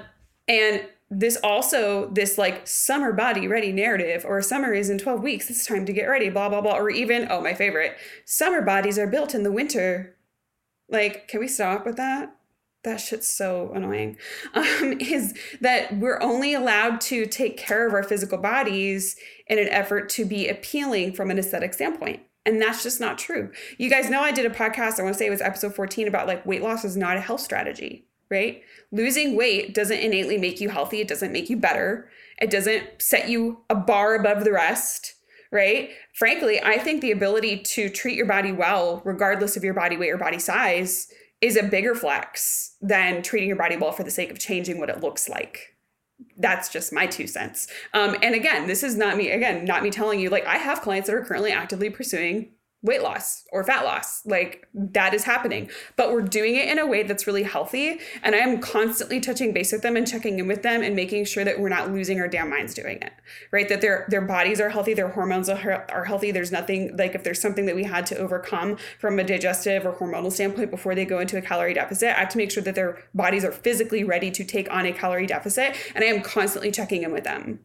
and 0.47 0.87
this 1.19 1.37
also 1.37 2.09
this 2.09 2.37
like 2.37 2.67
summer 2.67 3.13
body 3.13 3.47
ready 3.47 3.71
narrative 3.71 4.25
or 4.27 4.41
summer 4.41 4.73
is 4.73 4.89
in 4.89 4.97
12 4.97 5.21
weeks 5.21 5.49
it's 5.49 5.65
time 5.65 5.85
to 5.85 5.93
get 5.93 6.05
ready 6.05 6.29
blah 6.29 6.49
blah 6.49 6.61
blah 6.61 6.77
or 6.77 6.89
even 6.89 7.27
oh 7.29 7.41
my 7.41 7.53
favorite 7.53 7.95
summer 8.25 8.61
bodies 8.61 8.97
are 8.97 9.07
built 9.07 9.35
in 9.35 9.43
the 9.43 9.51
winter. 9.51 10.15
Like 10.89 11.27
can 11.27 11.39
we 11.39 11.47
stop 11.47 11.85
with 11.85 11.97
that? 11.97 12.35
That 12.83 12.97
shit's 12.97 13.27
so 13.27 13.71
annoying. 13.73 14.17
Um, 14.53 14.93
is 14.99 15.33
that 15.61 15.97
we're 15.97 16.21
only 16.21 16.53
allowed 16.53 17.01
to 17.01 17.25
take 17.25 17.57
care 17.57 17.87
of 17.87 17.93
our 17.93 18.03
physical 18.03 18.37
bodies 18.37 19.15
in 19.47 19.57
an 19.57 19.69
effort 19.69 20.09
to 20.09 20.25
be 20.25 20.47
appealing 20.47 21.13
from 21.13 21.31
an 21.31 21.39
aesthetic 21.39 21.73
standpoint 21.73 22.21
and 22.45 22.61
that's 22.61 22.83
just 22.83 22.99
not 22.99 23.17
true. 23.17 23.51
You 23.77 23.89
guys 23.89 24.09
know 24.09 24.21
i 24.21 24.31
did 24.31 24.45
a 24.45 24.49
podcast 24.49 24.99
i 24.99 25.03
want 25.03 25.15
to 25.15 25.19
say 25.19 25.27
it 25.27 25.31
was 25.31 25.41
episode 25.41 25.75
14 25.75 26.07
about 26.07 26.27
like 26.27 26.45
weight 26.45 26.61
loss 26.61 26.83
is 26.83 26.97
not 26.97 27.17
a 27.17 27.21
health 27.21 27.41
strategy 27.41 28.05
right? 28.29 28.61
Losing 28.91 29.35
weight 29.35 29.73
doesn't 29.73 29.99
innately 29.99 30.37
make 30.37 30.59
you 30.59 30.69
healthy, 30.69 31.01
it 31.01 31.07
doesn't 31.07 31.31
make 31.31 31.49
you 31.49 31.57
better, 31.57 32.09
it 32.39 32.49
doesn't 32.49 33.01
set 33.01 33.29
you 33.29 33.61
a 33.69 33.75
bar 33.75 34.15
above 34.15 34.43
the 34.43 34.51
rest, 34.51 35.15
right? 35.51 35.91
Frankly, 36.13 36.61
I 36.61 36.77
think 36.77 37.01
the 37.01 37.11
ability 37.11 37.59
to 37.59 37.89
treat 37.89 38.17
your 38.17 38.25
body 38.25 38.51
well, 38.51 39.01
regardless 39.05 39.55
of 39.55 39.63
your 39.63 39.73
body 39.73 39.97
weight 39.97 40.09
or 40.09 40.17
body 40.17 40.39
size, 40.39 41.11
is 41.41 41.57
a 41.57 41.63
bigger 41.63 41.93
flex 41.93 42.75
than 42.81 43.21
treating 43.21 43.49
your 43.49 43.57
body 43.57 43.77
well 43.77 43.91
for 43.91 44.03
the 44.03 44.11
sake 44.11 44.31
of 44.31 44.39
changing 44.39 44.79
what 44.79 44.89
it 44.89 45.01
looks 45.01 45.29
like. 45.29 45.75
That's 46.37 46.69
just 46.69 46.93
my 46.93 47.05
two 47.05 47.27
cents. 47.27 47.67
Um, 47.93 48.15
and 48.21 48.33
again, 48.33 48.65
this 48.65 48.81
is 48.81 48.95
not 48.95 49.17
me, 49.17 49.29
again, 49.29 49.65
not 49.65 49.83
me 49.83 49.91
telling 49.91 50.19
you, 50.19 50.29
like, 50.29 50.45
I 50.45 50.57
have 50.57 50.81
clients 50.81 51.07
that 51.07 51.15
are 51.15 51.25
currently 51.25 51.51
actively 51.51 51.89
pursuing 51.89 52.51
weight 52.83 53.01
loss 53.01 53.45
or 53.51 53.63
fat 53.63 53.85
loss. 53.85 54.25
Like 54.25 54.67
that 54.73 55.13
is 55.13 55.23
happening. 55.23 55.69
But 55.95 56.11
we're 56.11 56.21
doing 56.21 56.55
it 56.55 56.67
in 56.67 56.77
a 56.77 56.85
way 56.85 57.03
that's 57.03 57.25
really 57.25 57.43
healthy. 57.43 57.99
And 58.21 58.35
I 58.35 58.39
am 58.39 58.59
constantly 58.59 59.21
touching 59.21 59.53
base 59.53 59.71
with 59.71 59.81
them 59.81 59.95
and 59.95 60.05
checking 60.05 60.37
in 60.37 60.47
with 60.47 60.63
them 60.63 60.83
and 60.83 60.95
making 60.95 61.25
sure 61.25 61.45
that 61.45 61.59
we're 61.59 61.69
not 61.69 61.91
losing 61.91 62.19
our 62.19 62.27
damn 62.27 62.49
minds 62.49 62.73
doing 62.73 62.97
it. 63.01 63.13
Right? 63.51 63.69
That 63.69 63.81
their 63.81 64.05
their 64.09 64.21
bodies 64.21 64.59
are 64.59 64.69
healthy, 64.69 64.93
their 64.93 65.07
hormones 65.07 65.47
are, 65.49 65.85
are 65.89 66.03
healthy. 66.03 66.31
There's 66.31 66.51
nothing 66.51 66.95
like 66.97 67.15
if 67.15 67.23
there's 67.23 67.41
something 67.41 67.65
that 67.65 67.75
we 67.75 67.85
had 67.85 68.05
to 68.07 68.17
overcome 68.17 68.77
from 68.99 69.17
a 69.17 69.23
digestive 69.23 69.85
or 69.85 69.93
hormonal 69.93 70.31
standpoint 70.31 70.69
before 70.69 70.93
they 70.93 71.05
go 71.05 71.19
into 71.19 71.37
a 71.37 71.41
calorie 71.41 71.73
deficit, 71.73 72.09
I 72.09 72.19
have 72.19 72.29
to 72.29 72.37
make 72.37 72.51
sure 72.51 72.63
that 72.63 72.75
their 72.75 73.01
bodies 73.13 73.45
are 73.45 73.51
physically 73.53 74.03
ready 74.03 74.29
to 74.31 74.43
take 74.43 74.69
on 74.71 74.85
a 74.85 74.91
calorie 74.91 75.25
deficit. 75.25 75.75
And 75.95 76.03
I 76.03 76.07
am 76.07 76.21
constantly 76.21 76.71
checking 76.71 77.03
in 77.03 77.13
with 77.13 77.23
them. 77.23 77.61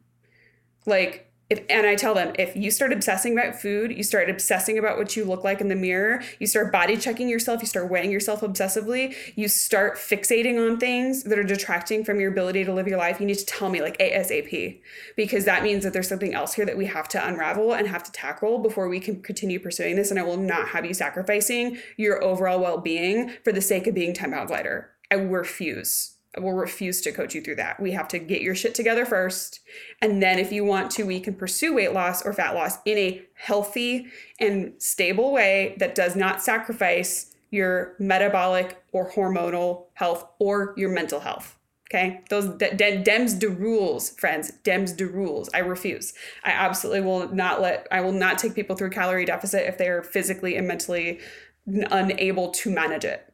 Like 0.86 1.27
if, 1.50 1.64
and 1.70 1.86
I 1.86 1.94
tell 1.94 2.14
them 2.14 2.32
if 2.38 2.54
you 2.54 2.70
start 2.70 2.92
obsessing 2.92 3.32
about 3.32 3.58
food, 3.58 3.90
you 3.90 4.02
start 4.02 4.28
obsessing 4.28 4.76
about 4.76 4.98
what 4.98 5.16
you 5.16 5.24
look 5.24 5.44
like 5.44 5.62
in 5.62 5.68
the 5.68 5.76
mirror, 5.76 6.22
you 6.38 6.46
start 6.46 6.70
body 6.70 6.96
checking 6.96 7.28
yourself, 7.28 7.62
you 7.62 7.66
start 7.66 7.90
weighing 7.90 8.10
yourself 8.10 8.42
obsessively, 8.42 9.14
you 9.34 9.48
start 9.48 9.96
fixating 9.96 10.58
on 10.58 10.78
things 10.78 11.22
that 11.22 11.38
are 11.38 11.44
detracting 11.44 12.04
from 12.04 12.20
your 12.20 12.30
ability 12.30 12.64
to 12.64 12.72
live 12.72 12.86
your 12.86 12.98
life, 12.98 13.18
you 13.18 13.26
need 13.26 13.38
to 13.38 13.46
tell 13.46 13.70
me 13.70 13.80
like 13.80 13.96
ASAP 13.98 14.80
because 15.16 15.46
that 15.46 15.62
means 15.62 15.84
that 15.84 15.94
there's 15.94 16.08
something 16.08 16.34
else 16.34 16.52
here 16.52 16.66
that 16.66 16.76
we 16.76 16.84
have 16.84 17.08
to 17.08 17.26
unravel 17.26 17.72
and 17.72 17.88
have 17.88 18.02
to 18.02 18.12
tackle 18.12 18.58
before 18.58 18.88
we 18.88 19.00
can 19.00 19.22
continue 19.22 19.58
pursuing 19.58 19.96
this. 19.96 20.10
And 20.10 20.20
I 20.20 20.24
will 20.24 20.36
not 20.36 20.68
have 20.68 20.84
you 20.84 20.92
sacrificing 20.92 21.78
your 21.96 22.22
overall 22.22 22.60
well 22.60 22.78
being 22.78 23.32
for 23.42 23.52
the 23.52 23.62
sake 23.62 23.86
of 23.86 23.94
being 23.94 24.12
10 24.12 24.32
pounds 24.32 24.50
lighter. 24.50 24.90
I 25.10 25.14
refuse 25.14 26.17
will 26.42 26.52
refuse 26.52 27.00
to 27.02 27.12
coach 27.12 27.34
you 27.34 27.40
through 27.40 27.56
that. 27.56 27.80
We 27.80 27.92
have 27.92 28.08
to 28.08 28.18
get 28.18 28.42
your 28.42 28.54
shit 28.54 28.74
together 28.74 29.04
first. 29.04 29.60
And 30.00 30.22
then 30.22 30.38
if 30.38 30.52
you 30.52 30.64
want 30.64 30.90
to, 30.92 31.04
we 31.04 31.20
can 31.20 31.34
pursue 31.34 31.74
weight 31.74 31.92
loss 31.92 32.24
or 32.24 32.32
fat 32.32 32.54
loss 32.54 32.78
in 32.84 32.98
a 32.98 33.22
healthy 33.34 34.06
and 34.40 34.74
stable 34.78 35.32
way 35.32 35.74
that 35.78 35.94
does 35.94 36.16
not 36.16 36.42
sacrifice 36.42 37.34
your 37.50 37.94
metabolic 37.98 38.82
or 38.92 39.10
hormonal 39.10 39.86
health 39.94 40.26
or 40.38 40.74
your 40.76 40.90
mental 40.90 41.20
health. 41.20 41.56
Okay, 41.90 42.20
those 42.28 42.46
de- 42.58 42.74
de- 42.74 43.02
dems 43.02 43.38
de 43.38 43.48
rules, 43.48 44.10
friends. 44.10 44.52
Dems 44.62 44.94
de 44.94 45.06
rules. 45.06 45.48
I 45.54 45.60
refuse. 45.60 46.12
I 46.44 46.50
absolutely 46.50 47.00
will 47.00 47.34
not 47.34 47.62
let. 47.62 47.86
I 47.90 48.02
will 48.02 48.12
not 48.12 48.38
take 48.38 48.54
people 48.54 48.76
through 48.76 48.90
calorie 48.90 49.24
deficit 49.24 49.66
if 49.66 49.78
they 49.78 49.88
are 49.88 50.02
physically 50.02 50.56
and 50.56 50.68
mentally 50.68 51.20
unable 51.66 52.50
to 52.50 52.70
manage 52.70 53.06
it. 53.06 53.27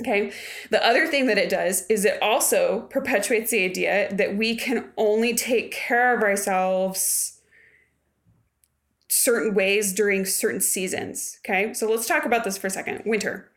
Okay. 0.00 0.32
The 0.70 0.84
other 0.84 1.06
thing 1.06 1.26
that 1.26 1.38
it 1.38 1.48
does 1.48 1.86
is 1.86 2.04
it 2.04 2.20
also 2.20 2.82
perpetuates 2.90 3.52
the 3.52 3.64
idea 3.64 4.12
that 4.12 4.36
we 4.36 4.56
can 4.56 4.90
only 4.96 5.34
take 5.34 5.70
care 5.70 6.16
of 6.16 6.22
ourselves 6.22 7.40
certain 9.08 9.54
ways 9.54 9.92
during 9.92 10.24
certain 10.24 10.60
seasons. 10.60 11.38
Okay. 11.44 11.72
So 11.74 11.88
let's 11.88 12.08
talk 12.08 12.24
about 12.24 12.42
this 12.42 12.58
for 12.58 12.66
a 12.66 12.70
second. 12.70 13.02
Winter. 13.06 13.48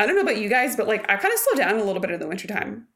I 0.00 0.06
don't 0.06 0.16
know 0.16 0.22
about 0.22 0.38
you 0.38 0.48
guys, 0.48 0.74
but 0.74 0.88
like 0.88 1.02
I 1.08 1.16
kind 1.16 1.32
of 1.32 1.38
slow 1.38 1.62
down 1.62 1.78
a 1.78 1.84
little 1.84 2.00
bit 2.00 2.10
in 2.10 2.18
the 2.18 2.26
wintertime. 2.26 2.88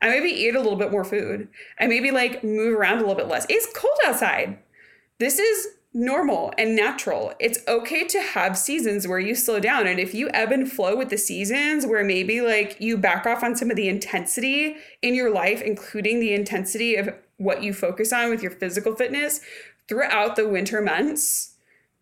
I 0.00 0.08
maybe 0.08 0.28
eat 0.28 0.54
a 0.54 0.60
little 0.60 0.76
bit 0.76 0.90
more 0.90 1.04
food. 1.04 1.48
I 1.78 1.86
maybe 1.86 2.10
like 2.10 2.42
move 2.42 2.78
around 2.78 2.98
a 2.98 3.00
little 3.00 3.14
bit 3.14 3.28
less. 3.28 3.46
It's 3.48 3.66
cold 3.74 3.98
outside. 4.06 4.58
This 5.18 5.38
is 5.38 5.68
normal 5.94 6.52
and 6.58 6.74
natural. 6.74 7.32
It's 7.38 7.60
okay 7.68 8.04
to 8.08 8.20
have 8.20 8.58
seasons 8.58 9.06
where 9.06 9.20
you 9.20 9.36
slow 9.36 9.60
down. 9.60 9.86
And 9.86 10.00
if 10.00 10.12
you 10.12 10.28
ebb 10.34 10.50
and 10.50 10.70
flow 10.70 10.96
with 10.96 11.08
the 11.08 11.16
seasons, 11.16 11.86
where 11.86 12.02
maybe 12.02 12.40
like 12.40 12.76
you 12.80 12.98
back 12.98 13.26
off 13.26 13.44
on 13.44 13.54
some 13.54 13.70
of 13.70 13.76
the 13.76 13.88
intensity 13.88 14.76
in 15.02 15.14
your 15.14 15.32
life, 15.32 15.62
including 15.62 16.18
the 16.18 16.34
intensity 16.34 16.96
of 16.96 17.14
what 17.36 17.62
you 17.62 17.72
focus 17.72 18.12
on 18.12 18.28
with 18.28 18.42
your 18.42 18.50
physical 18.50 18.96
fitness 18.96 19.40
throughout 19.88 20.34
the 20.34 20.48
winter 20.48 20.80
months, 20.80 21.54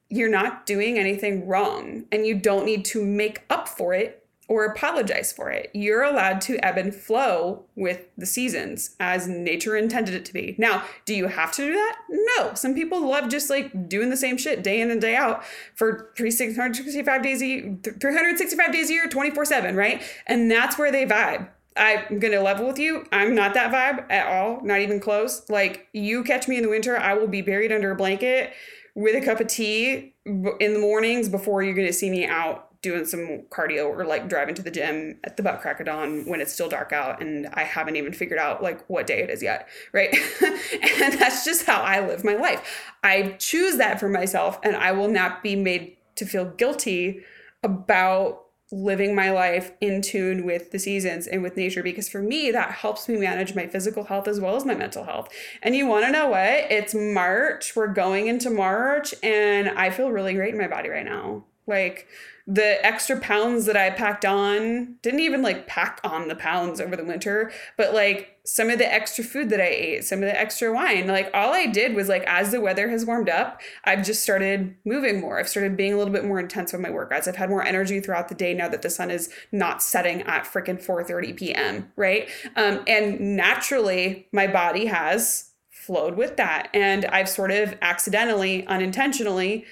you're 0.09 0.31
not 0.31 0.65
doing 0.65 0.99
anything 0.99 1.47
wrong. 1.47 2.07
And 2.11 2.27
you 2.27 2.35
don't 2.35 2.65
need 2.65 2.87
to 2.87 3.05
make 3.05 3.43
up 3.51 3.69
for 3.69 3.93
it 3.93 4.22
or 4.49 4.65
apologize 4.65 5.33
for 5.33 5.51
it. 5.51 5.71
You're 5.73 6.03
allowed 6.03 6.41
to 6.43 6.63
ebb 6.65 6.77
and 6.77 6.95
flow 6.95 7.65
with 7.77 8.07
the 8.19 8.27
seasons 8.27 8.97
as 8.99 9.29
nature 9.29 9.77
intended 9.77 10.15
it 10.15 10.25
to 10.27 10.33
be. 10.33 10.57
Now, 10.59 10.85
do 11.05 11.15
you 11.15 11.29
have 11.29 11.53
to 11.53 11.63
do 11.63 11.73
that? 11.73 11.97
No. 12.09 12.55
Some 12.55 12.75
people 12.75 13.07
love 13.09 13.29
just 13.29 13.49
like 13.49 13.89
doing 13.89 14.11
the 14.11 14.17
same 14.17 14.37
shit 14.37 14.63
day 14.63 14.81
in 14.81 14.91
and 14.91 15.01
day 15.01 15.15
out 15.15 15.45
for 15.75 16.13
365 16.17 17.23
days 17.23 17.41
a 17.41 17.47
year, 17.47 17.79
365 17.83 18.73
days 18.73 18.91
a 18.91 18.93
year, 18.93 19.09
24 19.09 19.45
7, 19.45 19.77
right? 19.77 20.03
And 20.27 20.51
that's 20.51 20.77
where 20.77 20.93
they 20.93 21.07
vibe. 21.07 21.49
I'm 21.77 22.19
gonna 22.19 22.41
level 22.41 22.67
with 22.67 22.79
you. 22.79 23.07
I'm 23.13 23.35
not 23.35 23.55
that 23.55 23.73
vibe 23.73 24.11
at 24.11 24.27
all, 24.27 24.61
not 24.63 24.81
even 24.81 25.01
close. 25.01 25.49
Like, 25.49 25.89
you 25.93 26.23
catch 26.23 26.47
me 26.47 26.57
in 26.57 26.63
the 26.63 26.69
winter, 26.69 26.99
I 26.99 27.15
will 27.15 27.29
be 27.29 27.41
buried 27.41 27.73
under 27.73 27.91
a 27.91 27.97
blanket 27.97 28.53
with 28.95 29.15
a 29.15 29.25
cup 29.25 29.41
of 29.41 29.47
tea 29.47 30.15
in 30.27 30.75
the 30.75 30.79
mornings 30.79 31.29
before 31.31 31.63
you're 31.63 31.75
gonna 31.75 31.93
see 31.93 32.11
me 32.11 32.27
out 32.27 32.72
doing 32.83 33.05
some 33.05 33.43
cardio 33.49 33.87
or 33.87 34.05
like 34.05 34.29
driving 34.29 34.55
to 34.57 34.63
the 34.63 34.71
gym 34.71 35.17
at 35.23 35.37
the 35.37 35.43
butt 35.43 35.61
crack 35.61 35.79
of 35.79 35.87
dawn 35.87 36.25
when 36.27 36.41
it's 36.41 36.53
still 36.53 36.69
dark 36.69 36.93
out 36.93 37.23
and 37.23 37.47
I 37.55 37.63
haven't 37.63 37.95
even 37.95 38.13
figured 38.13 38.41
out 38.41 38.63
like 38.63 38.85
what 38.89 39.07
day 39.07 39.23
it 39.23 39.31
is 39.31 39.43
yet, 39.43 39.69
right? 39.93 40.13
and 40.43 41.15
that's 41.15 41.45
just 41.45 41.65
how 41.65 41.81
I 41.81 42.05
live 42.07 42.25
my 42.25 42.35
life. 42.35 42.93
I 43.05 43.37
choose 43.39 43.77
that 43.77 44.01
for 44.01 44.09
myself 44.09 44.59
and 44.65 44.77
I 44.77 44.91
will 44.93 45.09
not 45.09 45.43
be 45.45 45.55
made 45.55 45.97
to 46.17 46.27
feel 46.27 46.45
guilty 46.45 47.21
about 47.63 48.43
living 48.73 49.15
my 49.15 49.31
life 49.31 49.71
in 49.81 50.01
tune 50.01 50.45
with 50.45 50.73
the 50.73 50.79
seasons 50.79 51.27
and 51.27 51.43
with 51.43 51.57
nature 51.57 51.83
because 51.83 52.09
for 52.09 52.23
me 52.23 52.51
that 52.51 52.71
helps 52.71 53.07
me 53.07 53.19
manage 53.19 53.55
my 53.55 53.67
physical 53.67 54.05
health 54.05 54.27
as 54.27 54.41
well 54.41 54.57
as 54.57 54.65
my 54.65 54.75
mental 54.75 55.05
health. 55.05 55.29
And 55.63 55.77
you 55.77 55.87
want 55.87 56.07
to 56.07 56.11
know 56.11 56.29
what? 56.29 56.41
It's 56.41 56.95
March. 56.95 57.77
We're 57.77 57.93
going 57.93 58.27
into 58.27 58.51
March 58.51 59.15
and 59.23 59.69
I 59.69 59.91
feel 59.91 60.11
really 60.11 60.35
great 60.35 60.55
in 60.55 60.61
my 60.61 60.69
body 60.69 60.89
right 60.89 61.05
now. 61.05 61.45
Like 61.67 62.09
the 62.47 62.85
extra 62.85 63.21
pounds 63.21 63.67
that 63.67 63.77
I 63.77 63.91
packed 63.91 64.25
on 64.25 64.97
didn't 65.03 65.21
even 65.21 65.43
like 65.43 65.67
pack 65.67 66.01
on 66.03 66.27
the 66.29 66.35
pounds 66.35 66.81
over 66.81 66.97
the 66.97 67.05
winter, 67.05 67.53
but 67.77 67.95
like 67.95 68.39
some 68.45 68.69
of 68.69 68.79
the 68.79 68.93
extra 68.93 69.23
food 69.23 69.51
that 69.51 69.61
I 69.61 69.69
ate, 69.69 70.05
some 70.05 70.19
of 70.19 70.25
the 70.25 70.39
extra 70.39 70.73
wine, 70.73 71.07
like 71.07 71.31
all 71.33 71.53
I 71.53 71.67
did 71.67 71.95
was 71.95 72.09
like 72.09 72.25
as 72.27 72.51
the 72.51 72.61
weather 72.61 72.89
has 72.89 73.07
warmed 73.07 73.29
up, 73.29 73.61
I've 73.85 74.05
just 74.05 74.23
started 74.23 74.75
moving 74.85 75.21
more. 75.21 75.39
I've 75.39 75.49
started 75.49 75.77
being 75.77 75.93
a 75.93 75.97
little 75.97 76.13
bit 76.13 76.25
more 76.25 76.41
intense 76.41 76.73
with 76.73 76.83
my 76.83 76.89
workouts. 76.89 77.29
I've 77.29 77.37
had 77.37 77.51
more 77.51 77.65
energy 77.65 78.01
throughout 78.01 78.29
the 78.29 78.35
day 78.35 78.55
now 78.55 78.69
that 78.69 78.83
the 78.83 78.91
sun 78.91 79.11
is 79.11 79.31
not 79.53 79.83
setting 79.83 80.23
at 80.23 80.45
freaking 80.45 80.85
4:30 80.85 81.37
p.m., 81.37 81.93
right? 81.95 82.29
Um, 82.57 82.83
and 82.89 83.37
naturally 83.37 84.27
my 84.33 84.49
body 84.49 84.87
has 84.87 85.51
flowed 85.71 86.17
with 86.17 86.37
that 86.37 86.69
and 86.75 87.05
I've 87.07 87.29
sort 87.29 87.51
of 87.51 87.77
accidentally, 87.83 88.67
unintentionally 88.67 89.65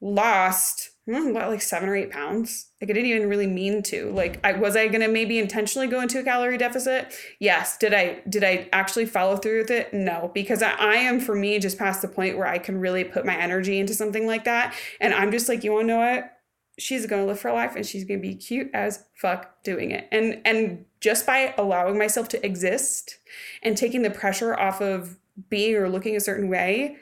lost 0.00 0.91
about 1.08 1.50
like 1.50 1.62
seven 1.62 1.88
or 1.88 1.96
eight 1.96 2.10
pounds. 2.10 2.68
Like 2.80 2.90
I 2.90 2.92
didn't 2.92 3.10
even 3.10 3.28
really 3.28 3.46
mean 3.46 3.82
to. 3.84 4.10
Like 4.12 4.38
I 4.44 4.52
was 4.52 4.76
I 4.76 4.88
gonna 4.88 5.08
maybe 5.08 5.38
intentionally 5.38 5.88
go 5.88 6.00
into 6.00 6.20
a 6.20 6.22
calorie 6.22 6.58
deficit? 6.58 7.12
Yes. 7.40 7.76
Did 7.76 7.92
I 7.92 8.22
did 8.28 8.44
I 8.44 8.68
actually 8.72 9.06
follow 9.06 9.36
through 9.36 9.62
with 9.62 9.70
it? 9.70 9.92
No, 9.92 10.30
because 10.32 10.62
I, 10.62 10.72
I 10.72 10.94
am 10.96 11.20
for 11.20 11.34
me 11.34 11.58
just 11.58 11.78
past 11.78 12.02
the 12.02 12.08
point 12.08 12.38
where 12.38 12.46
I 12.46 12.58
can 12.58 12.78
really 12.78 13.04
put 13.04 13.26
my 13.26 13.36
energy 13.36 13.78
into 13.78 13.94
something 13.94 14.26
like 14.26 14.44
that. 14.44 14.74
And 15.00 15.12
I'm 15.12 15.32
just 15.32 15.48
like, 15.48 15.64
you 15.64 15.72
wanna 15.72 15.88
know 15.88 15.98
what? 15.98 16.38
She's 16.78 17.06
gonna 17.06 17.26
live 17.26 17.42
her 17.42 17.52
life 17.52 17.74
and 17.74 17.84
she's 17.84 18.04
gonna 18.04 18.20
be 18.20 18.34
cute 18.34 18.70
as 18.72 19.04
fuck 19.14 19.62
doing 19.64 19.90
it. 19.90 20.08
And 20.12 20.40
and 20.44 20.84
just 21.00 21.26
by 21.26 21.52
allowing 21.58 21.98
myself 21.98 22.28
to 22.28 22.46
exist 22.46 23.18
and 23.62 23.76
taking 23.76 24.02
the 24.02 24.10
pressure 24.10 24.54
off 24.54 24.80
of 24.80 25.18
being 25.48 25.74
or 25.74 25.88
looking 25.88 26.14
a 26.14 26.20
certain 26.20 26.48
way, 26.48 26.96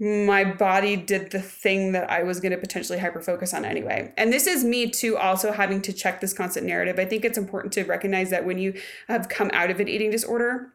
my 0.00 0.44
body 0.44 0.96
did 0.96 1.32
the 1.32 1.40
thing 1.40 1.92
that 1.92 2.08
I 2.08 2.22
was 2.22 2.38
going 2.38 2.52
to 2.52 2.58
potentially 2.58 2.98
hyper 2.98 3.20
focus 3.20 3.52
on 3.52 3.64
anyway. 3.64 4.12
And 4.16 4.32
this 4.32 4.46
is 4.46 4.64
me 4.64 4.88
too, 4.90 5.16
also 5.16 5.50
having 5.50 5.82
to 5.82 5.92
check 5.92 6.20
this 6.20 6.32
constant 6.32 6.66
narrative. 6.66 6.98
I 7.00 7.04
think 7.04 7.24
it's 7.24 7.38
important 7.38 7.72
to 7.74 7.84
recognize 7.84 8.30
that 8.30 8.44
when 8.44 8.58
you 8.58 8.74
have 9.08 9.28
come 9.28 9.50
out 9.52 9.70
of 9.70 9.80
an 9.80 9.88
eating 9.88 10.10
disorder, 10.10 10.72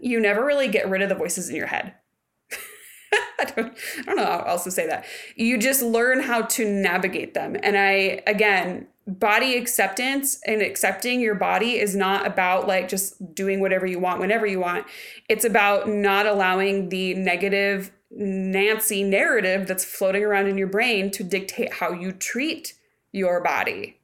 you 0.00 0.18
never 0.18 0.44
really 0.44 0.68
get 0.68 0.88
rid 0.88 1.02
of 1.02 1.08
the 1.08 1.14
voices 1.14 1.48
in 1.48 1.54
your 1.54 1.68
head. 1.68 1.94
I 3.38 3.44
don't, 3.44 3.78
I 3.98 4.02
don't 4.02 4.16
know 4.16 4.24
how 4.24 4.44
else 4.46 4.64
to 4.64 4.72
say 4.72 4.88
that. 4.88 5.04
You 5.36 5.56
just 5.56 5.82
learn 5.82 6.20
how 6.20 6.42
to 6.42 6.68
navigate 6.68 7.34
them. 7.34 7.56
And 7.62 7.76
I, 7.76 8.22
again, 8.26 8.88
body 9.06 9.56
acceptance 9.56 10.40
and 10.46 10.62
accepting 10.62 11.20
your 11.20 11.34
body 11.34 11.78
is 11.78 11.94
not 11.94 12.26
about 12.26 12.66
like 12.66 12.88
just 12.88 13.34
doing 13.34 13.60
whatever 13.60 13.86
you 13.86 14.00
want 14.00 14.20
whenever 14.20 14.46
you 14.46 14.58
want. 14.58 14.86
It's 15.28 15.44
about 15.44 15.88
not 15.88 16.26
allowing 16.26 16.88
the 16.88 17.14
negative 17.14 17.92
Nancy 18.14 19.02
narrative 19.02 19.66
that's 19.66 19.84
floating 19.84 20.22
around 20.22 20.46
in 20.46 20.58
your 20.58 20.66
brain 20.66 21.10
to 21.12 21.24
dictate 21.24 21.74
how 21.74 21.92
you 21.92 22.12
treat 22.12 22.74
your 23.10 23.40
body. 23.40 23.98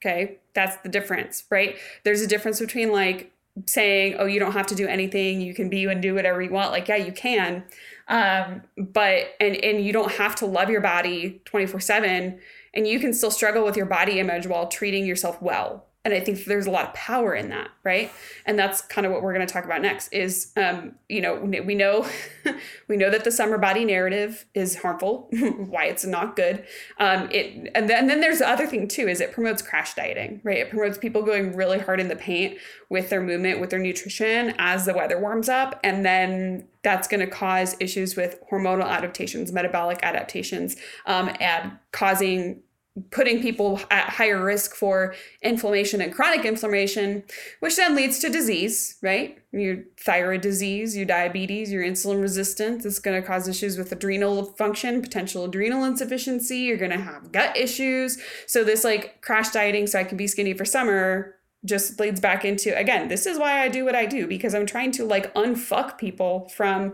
Okay, 0.00 0.38
that's 0.54 0.76
the 0.78 0.88
difference, 0.88 1.44
right? 1.50 1.76
There's 2.04 2.20
a 2.20 2.26
difference 2.26 2.60
between 2.60 2.92
like 2.92 3.32
saying, 3.66 4.16
"Oh, 4.18 4.26
you 4.26 4.40
don't 4.40 4.52
have 4.52 4.66
to 4.68 4.74
do 4.74 4.86
anything; 4.86 5.40
you 5.40 5.54
can 5.54 5.68
be 5.68 5.84
and 5.84 6.00
do 6.00 6.14
whatever 6.14 6.42
you 6.42 6.50
want." 6.50 6.72
Like, 6.72 6.88
yeah, 6.88 6.96
you 6.96 7.12
can, 7.12 7.64
um, 8.08 8.62
but 8.76 9.34
and 9.40 9.56
and 9.56 9.84
you 9.84 9.92
don't 9.92 10.12
have 10.12 10.34
to 10.36 10.46
love 10.46 10.70
your 10.70 10.80
body 10.80 11.40
twenty 11.44 11.66
four 11.66 11.80
seven, 11.80 12.40
and 12.74 12.86
you 12.86 12.98
can 13.00 13.12
still 13.12 13.30
struggle 13.30 13.64
with 13.64 13.76
your 13.76 13.86
body 13.86 14.18
image 14.18 14.46
while 14.46 14.68
treating 14.68 15.06
yourself 15.06 15.40
well 15.42 15.86
and 16.04 16.14
i 16.14 16.20
think 16.20 16.44
there's 16.44 16.66
a 16.66 16.70
lot 16.70 16.88
of 16.88 16.94
power 16.94 17.34
in 17.34 17.48
that 17.48 17.70
right? 17.84 18.12
And 18.46 18.58
that's 18.58 18.80
kind 18.80 19.06
of 19.06 19.12
what 19.12 19.22
we're 19.22 19.34
going 19.34 19.46
to 19.46 19.52
talk 19.52 19.64
about 19.64 19.82
next 19.82 20.12
is 20.12 20.52
um, 20.56 20.94
you 21.08 21.20
know 21.20 21.34
we 21.34 21.74
know 21.74 22.06
we 22.88 22.96
know 22.96 23.10
that 23.10 23.24
the 23.24 23.32
summer 23.32 23.58
body 23.58 23.84
narrative 23.84 24.46
is 24.54 24.76
harmful 24.76 25.28
why 25.32 25.86
it's 25.86 26.04
not 26.04 26.36
good. 26.36 26.64
Um, 26.98 27.28
it 27.30 27.70
and 27.74 27.88
then, 27.88 27.98
and 27.98 28.10
then 28.10 28.20
there's 28.20 28.38
the 28.38 28.48
other 28.48 28.66
thing 28.66 28.86
too 28.86 29.08
is 29.08 29.20
it 29.20 29.32
promotes 29.32 29.62
crash 29.62 29.94
dieting 29.94 30.40
right? 30.44 30.58
It 30.58 30.70
promotes 30.70 30.98
people 30.98 31.22
going 31.22 31.56
really 31.56 31.78
hard 31.78 32.00
in 32.00 32.08
the 32.08 32.16
paint 32.16 32.58
with 32.88 33.10
their 33.10 33.20
movement 33.20 33.60
with 33.60 33.70
their 33.70 33.80
nutrition 33.80 34.54
as 34.58 34.86
the 34.86 34.94
weather 34.94 35.18
warms 35.18 35.48
up. 35.48 35.80
And 35.82 36.04
then 36.04 36.68
that's 36.82 37.08
going 37.08 37.20
to 37.20 37.26
cause 37.26 37.76
issues 37.80 38.16
with 38.16 38.38
hormonal 38.50 38.88
adaptations 38.88 39.52
metabolic 39.52 40.00
adaptations 40.02 40.76
um, 41.06 41.34
and 41.40 41.72
causing 41.90 42.62
putting 43.10 43.40
people 43.40 43.80
at 43.90 44.10
higher 44.10 44.44
risk 44.44 44.74
for 44.74 45.14
inflammation 45.40 46.02
and 46.02 46.12
chronic 46.12 46.44
inflammation, 46.44 47.22
which 47.60 47.76
then 47.76 47.96
leads 47.96 48.18
to 48.18 48.28
disease, 48.28 48.96
right? 49.00 49.38
Your 49.50 49.84
thyroid 49.98 50.42
disease, 50.42 50.94
your 50.94 51.06
diabetes, 51.06 51.72
your 51.72 51.82
insulin 51.82 52.20
resistance. 52.20 52.84
It's 52.84 52.98
going 52.98 53.20
to 53.20 53.26
cause 53.26 53.48
issues 53.48 53.78
with 53.78 53.92
adrenal 53.92 54.44
function, 54.44 55.00
potential 55.00 55.44
adrenal 55.44 55.84
insufficiency. 55.84 56.58
You're 56.58 56.76
going 56.76 56.90
to 56.90 56.98
have 56.98 57.32
gut 57.32 57.56
issues. 57.56 58.18
So, 58.46 58.62
this 58.62 58.84
like 58.84 59.22
crash 59.22 59.50
dieting, 59.50 59.86
so 59.86 59.98
I 59.98 60.04
can 60.04 60.18
be 60.18 60.26
skinny 60.26 60.52
for 60.52 60.66
summer, 60.66 61.36
just 61.64 61.98
leads 61.98 62.20
back 62.20 62.44
into 62.44 62.76
again, 62.76 63.08
this 63.08 63.24
is 63.24 63.38
why 63.38 63.62
I 63.62 63.68
do 63.68 63.84
what 63.84 63.94
I 63.94 64.04
do 64.04 64.26
because 64.26 64.54
I'm 64.54 64.66
trying 64.66 64.90
to 64.92 65.04
like 65.04 65.32
unfuck 65.34 65.96
people 65.96 66.48
from 66.48 66.92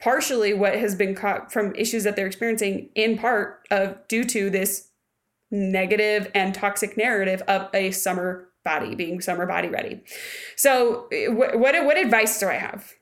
partially 0.00 0.54
what 0.54 0.76
has 0.76 0.94
been 0.94 1.14
caught 1.14 1.52
from 1.52 1.74
issues 1.74 2.04
that 2.04 2.16
they're 2.16 2.26
experiencing 2.26 2.90
in 2.94 3.18
part 3.18 3.66
of 3.70 3.96
due 4.08 4.24
to 4.24 4.50
this 4.50 4.89
negative 5.50 6.30
and 6.34 6.54
toxic 6.54 6.96
narrative 6.96 7.42
of 7.48 7.68
a 7.74 7.90
summer 7.90 8.48
body 8.64 8.94
being 8.94 9.20
summer 9.20 9.46
body 9.46 9.68
ready. 9.68 10.02
So 10.56 11.08
what 11.28 11.58
what, 11.58 11.84
what 11.84 11.96
advice 11.96 12.38
do 12.38 12.48
I 12.48 12.54
have? 12.54 12.92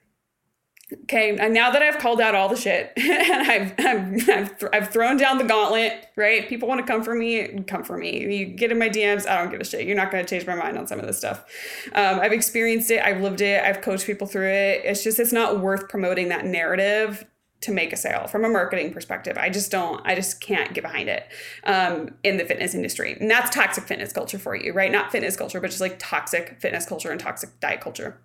Okay, 1.05 1.37
and 1.37 1.53
now 1.53 1.71
that 1.71 1.83
I've 1.83 1.99
called 1.99 2.19
out 2.19 2.35
all 2.35 2.49
the 2.49 2.57
shit 2.57 2.95
and 2.97 3.51
I've, 3.51 3.75
I've, 3.79 4.29
I've, 4.31 4.69
I've 4.73 4.89
thrown 4.89 5.19
down 5.19 5.37
the 5.37 5.45
gauntlet, 5.45 6.07
right? 6.17 6.49
People 6.49 6.67
want 6.67 6.81
to 6.81 6.91
come 6.91 7.03
for 7.03 7.15
me, 7.15 7.63
come 7.67 7.85
for 7.85 7.99
me. 7.99 8.39
You 8.39 8.47
get 8.47 8.73
in 8.73 8.79
my 8.79 8.89
DMs, 8.89 9.29
I 9.29 9.37
don't 9.37 9.51
give 9.51 9.61
a 9.61 9.65
shit. 9.65 9.87
You're 9.87 9.97
not 9.97 10.11
going 10.11 10.25
to 10.25 10.29
change 10.29 10.47
my 10.47 10.55
mind 10.55 10.79
on 10.79 10.87
some 10.87 10.99
of 10.99 11.07
this 11.07 11.19
stuff. 11.19 11.45
Um, 11.93 12.21
I've 12.21 12.33
experienced 12.33 12.91
it, 12.91 13.03
I've 13.03 13.21
lived 13.21 13.43
it, 13.43 13.63
I've 13.63 13.83
coached 13.83 14.07
people 14.07 14.27
through 14.27 14.49
it. 14.49 14.81
It's 14.85 15.05
just, 15.05 15.19
it's 15.19 15.33
not 15.33 15.61
worth 15.61 15.91
promoting 15.91 16.31
that 16.31 16.47
narrative 16.47 17.27
to 17.61 17.73
make 17.73 17.92
a 17.92 17.97
sale 17.97 18.29
from 18.29 18.44
a 18.44 18.49
marketing 18.49 18.92
perspective. 18.92 19.37
I 19.37 19.51
just 19.51 19.71
don't, 19.71 20.01
I 20.07 20.14
just 20.14 20.40
can't 20.40 20.75
get 20.75 20.83
behind 20.83 21.09
it 21.09 21.27
um, 21.64 22.14
in 22.23 22.37
the 22.37 22.44
fitness 22.44 22.75
industry. 22.75 23.16
And 23.21 23.31
that's 23.31 23.51
toxic 23.51 23.85
fitness 23.85 24.12
culture 24.12 24.38
for 24.38 24.55
you, 24.55 24.73
right? 24.73 24.92
Not 24.92 25.11
fitness 25.11 25.37
culture, 25.37 25.61
but 25.61 25.68
just 25.68 25.81
like 25.81 25.99
toxic 25.99 26.61
fitness 26.61 26.87
culture 26.87 27.11
and 27.11 27.21
toxic 27.21 27.59
diet 27.61 27.81
culture. 27.81 28.21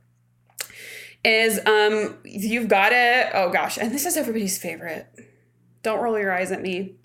Is 1.24 1.60
um, 1.66 2.18
you've 2.26 2.68
got 2.68 2.90
to, 2.90 3.32
oh 3.34 3.50
gosh, 3.50 3.78
and 3.78 3.92
this 3.92 4.06
is 4.06 4.18
everybody's 4.18 4.58
favorite. 4.58 5.08
Don't 5.82 6.02
roll 6.02 6.20
your 6.20 6.34
eyes 6.34 6.52
at 6.52 6.62
me, 6.62 6.96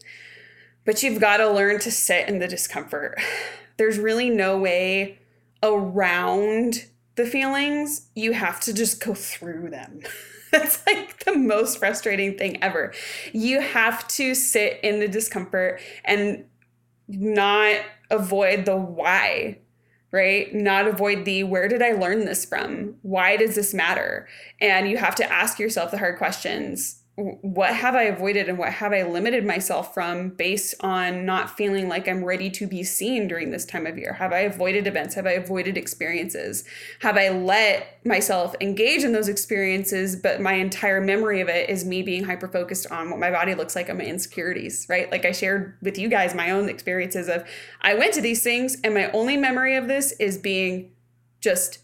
but 0.85 1.03
you've 1.03 1.21
got 1.21 1.39
to 1.39 1.51
learn 1.51 1.79
to 1.81 1.91
sit 1.91 2.29
in 2.29 2.41
the 2.41 2.49
discomfort. 2.49 3.19
There's 3.77 3.99
really 3.99 4.29
no 4.29 4.59
way 4.59 5.21
around 5.63 6.87
the 7.15 7.27
feelings. 7.27 8.09
You 8.15 8.33
have 8.33 8.61
to 8.61 8.75
just 8.75 9.03
go 9.03 9.15
through 9.15 9.71
them. 9.71 10.01
That's 10.53 10.85
like 10.87 11.25
the 11.25 11.37
most 11.37 11.79
frustrating 11.79 12.37
thing 12.39 12.63
ever. 12.63 12.93
You 13.33 13.61
have 13.61 14.07
to 14.09 14.35
sit 14.35 14.81
in 14.83 15.01
the 15.01 15.09
discomfort 15.09 15.81
and 16.05 16.45
not 17.09 17.77
avoid 18.11 18.65
the 18.65 18.77
why, 18.77 19.59
right? 20.13 20.53
Not 20.55 20.87
avoid 20.87 21.25
the 21.25 21.45
where 21.45 21.69
did 21.69 21.83
I 21.83 21.93
learn 21.93 22.25
this 22.25 22.45
from? 22.45 22.97
Why 23.03 23.37
does 23.37 23.55
this 23.55 23.75
matter? 23.75 24.29
And 24.61 24.89
you 24.89 24.97
have 24.97 25.15
to 25.17 25.33
ask 25.33 25.59
yourself 25.59 25.91
the 25.91 25.99
hard 25.99 26.19
questions 26.19 27.03
what 27.19 27.75
have 27.75 27.97
I 27.97 28.05
avoided 28.05 28.49
and 28.49 28.57
what 28.57 28.73
have 28.75 28.93
I 28.93 29.03
limited 29.03 29.45
myself 29.45 29.93
from 29.93 30.29
based 30.31 30.77
on 30.81 31.27
not 31.27 31.51
feeling 31.57 31.89
like 31.89 32.07
I'm 32.07 32.25
ready 32.25 32.49
to 32.51 32.67
be 32.69 32.85
seen 32.85 33.27
during 33.27 33.51
this 33.51 33.65
time 33.65 33.89
of 33.89 33.99
year? 33.99 34.13
Have 34.13 34.33
I 34.33 34.41
avoided 34.41 34.87
events? 34.87 35.17
Have 35.17 35.27
I 35.27 35.33
avoided 35.33 35.77
experiences? 35.77 36.63
Have 37.01 37.17
I 37.17 37.31
let 37.31 37.99
myself 38.07 38.55
engage 38.61 39.03
in 39.03 39.11
those 39.11 39.27
experiences, 39.27 40.15
but 40.15 40.41
my 40.41 40.53
entire 40.53 41.01
memory 41.01 41.41
of 41.41 41.49
it 41.49 41.69
is 41.69 41.85
me 41.85 42.03
being 42.03 42.23
hyper 42.23 42.47
focused 42.47 42.87
on 42.93 43.11
what 43.11 43.19
my 43.19 43.33
body 43.33 43.57
looks 43.57 43.75
like 43.75 43.89
and 43.89 43.99
my 43.99 44.05
insecurities, 44.05 44.87
right? 44.89 45.11
Like 45.11 45.25
I 45.25 45.33
shared 45.33 45.77
with 45.83 45.99
you 45.99 46.09
guys 46.09 46.37
my 46.37 46.53
own 46.53 46.69
experiences 46.69 47.29
of 47.29 47.45
I 47.81 47.95
went 47.95 48.15
to 48.15 48.21
these 48.21 48.45
things 48.45 48.77
and 48.85 48.95
my 48.95 49.11
only 49.11 49.37
memory 49.37 49.75
of 49.75 49.89
this 49.89 50.13
is 50.21 50.39
being 50.39 50.93
just 51.41 51.81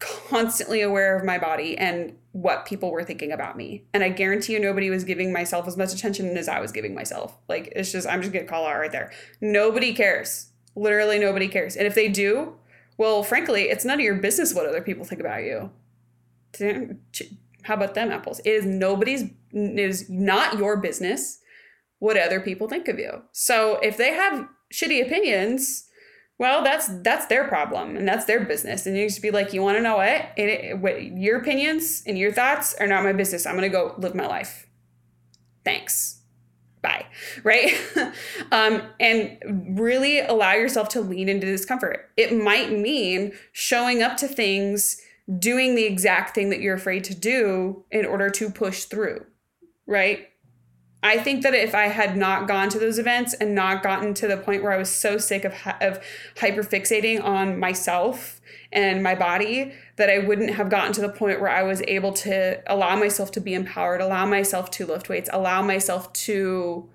constantly 0.00 0.80
aware 0.80 1.16
of 1.16 1.24
my 1.24 1.38
body 1.38 1.78
and 1.78 2.16
what 2.32 2.64
people 2.64 2.90
were 2.90 3.04
thinking 3.04 3.30
about 3.32 3.56
me. 3.56 3.84
And 3.92 4.02
I 4.02 4.08
guarantee 4.08 4.54
you 4.54 4.60
nobody 4.60 4.90
was 4.90 5.04
giving 5.04 5.32
myself 5.32 5.68
as 5.68 5.76
much 5.76 5.92
attention 5.92 6.36
as 6.36 6.48
I 6.48 6.60
was 6.60 6.72
giving 6.72 6.94
myself. 6.94 7.36
Like 7.48 7.72
it's 7.76 7.92
just 7.92 8.08
I'm 8.08 8.22
just 8.22 8.32
gonna 8.32 8.46
call 8.46 8.66
out 8.66 8.78
right 8.78 8.90
there. 8.90 9.12
Nobody 9.40 9.94
cares. 9.94 10.50
Literally 10.74 11.18
nobody 11.18 11.48
cares. 11.48 11.76
And 11.76 11.86
if 11.86 11.94
they 11.94 12.08
do, 12.08 12.54
well, 12.96 13.22
frankly, 13.22 13.64
it's 13.64 13.84
none 13.84 13.98
of 13.98 14.04
your 14.04 14.16
business 14.16 14.54
what 14.54 14.66
other 14.66 14.82
people 14.82 15.04
think 15.04 15.20
about 15.20 15.42
you. 15.42 15.70
How 17.62 17.74
about 17.74 17.94
them 17.94 18.10
apples? 18.10 18.40
It 18.40 18.50
is 18.50 18.64
nobody's 18.64 19.22
it 19.52 19.78
is 19.78 20.08
not 20.08 20.58
your 20.58 20.76
business 20.76 21.40
what 21.98 22.16
other 22.16 22.40
people 22.40 22.68
think 22.68 22.88
of 22.88 22.98
you. 22.98 23.22
So 23.32 23.78
if 23.82 23.96
they 23.96 24.12
have 24.14 24.48
shitty 24.72 25.04
opinions, 25.04 25.88
well, 26.40 26.64
that's 26.64 26.88
that's 27.02 27.26
their 27.26 27.46
problem 27.46 27.98
and 27.98 28.08
that's 28.08 28.24
their 28.24 28.40
business. 28.42 28.86
And 28.86 28.96
you 28.96 29.06
just 29.06 29.20
be 29.20 29.30
like, 29.30 29.52
you 29.52 29.60
want 29.60 29.76
to 29.76 29.82
know 29.82 29.98
what? 29.98 30.30
It, 30.38 30.48
it, 30.48 30.78
what? 30.78 31.02
Your 31.02 31.38
opinions 31.38 32.02
and 32.06 32.16
your 32.16 32.32
thoughts 32.32 32.74
are 32.80 32.86
not 32.86 33.04
my 33.04 33.12
business. 33.12 33.44
I'm 33.44 33.56
gonna 33.56 33.68
go 33.68 33.94
live 33.98 34.14
my 34.14 34.26
life. 34.26 34.66
Thanks. 35.66 36.22
Bye. 36.80 37.04
Right? 37.44 37.74
um, 38.52 38.82
and 38.98 39.78
really 39.78 40.20
allow 40.20 40.54
yourself 40.54 40.88
to 40.90 41.02
lean 41.02 41.28
into 41.28 41.46
discomfort. 41.46 42.08
It 42.16 42.34
might 42.34 42.72
mean 42.72 43.32
showing 43.52 44.02
up 44.02 44.16
to 44.16 44.26
things, 44.26 44.98
doing 45.38 45.74
the 45.74 45.84
exact 45.84 46.34
thing 46.34 46.48
that 46.48 46.60
you're 46.60 46.74
afraid 46.74 47.04
to 47.04 47.14
do 47.14 47.84
in 47.90 48.06
order 48.06 48.30
to 48.30 48.48
push 48.48 48.84
through. 48.84 49.26
Right? 49.86 50.29
I 51.02 51.18
think 51.18 51.42
that 51.42 51.54
if 51.54 51.74
I 51.74 51.86
had 51.86 52.16
not 52.16 52.46
gone 52.46 52.68
to 52.70 52.78
those 52.78 52.98
events 52.98 53.32
and 53.34 53.54
not 53.54 53.82
gotten 53.82 54.12
to 54.14 54.28
the 54.28 54.36
point 54.36 54.62
where 54.62 54.72
I 54.72 54.76
was 54.76 54.90
so 54.90 55.16
sick 55.18 55.44
of 55.44 55.54
of 55.80 56.04
hyper 56.38 56.62
fixating 56.62 57.22
on 57.22 57.58
myself 57.58 58.40
and 58.72 59.02
my 59.02 59.14
body 59.14 59.72
that 59.96 60.10
I 60.10 60.18
wouldn't 60.18 60.50
have 60.50 60.68
gotten 60.68 60.92
to 60.94 61.00
the 61.00 61.08
point 61.08 61.40
where 61.40 61.50
I 61.50 61.62
was 61.62 61.82
able 61.88 62.12
to 62.14 62.62
allow 62.66 62.96
myself 62.96 63.30
to 63.32 63.40
be 63.40 63.54
empowered, 63.54 64.00
allow 64.00 64.26
myself 64.26 64.70
to 64.72 64.86
lift 64.86 65.08
weights, 65.08 65.30
allow 65.32 65.62
myself 65.62 66.12
to 66.12 66.88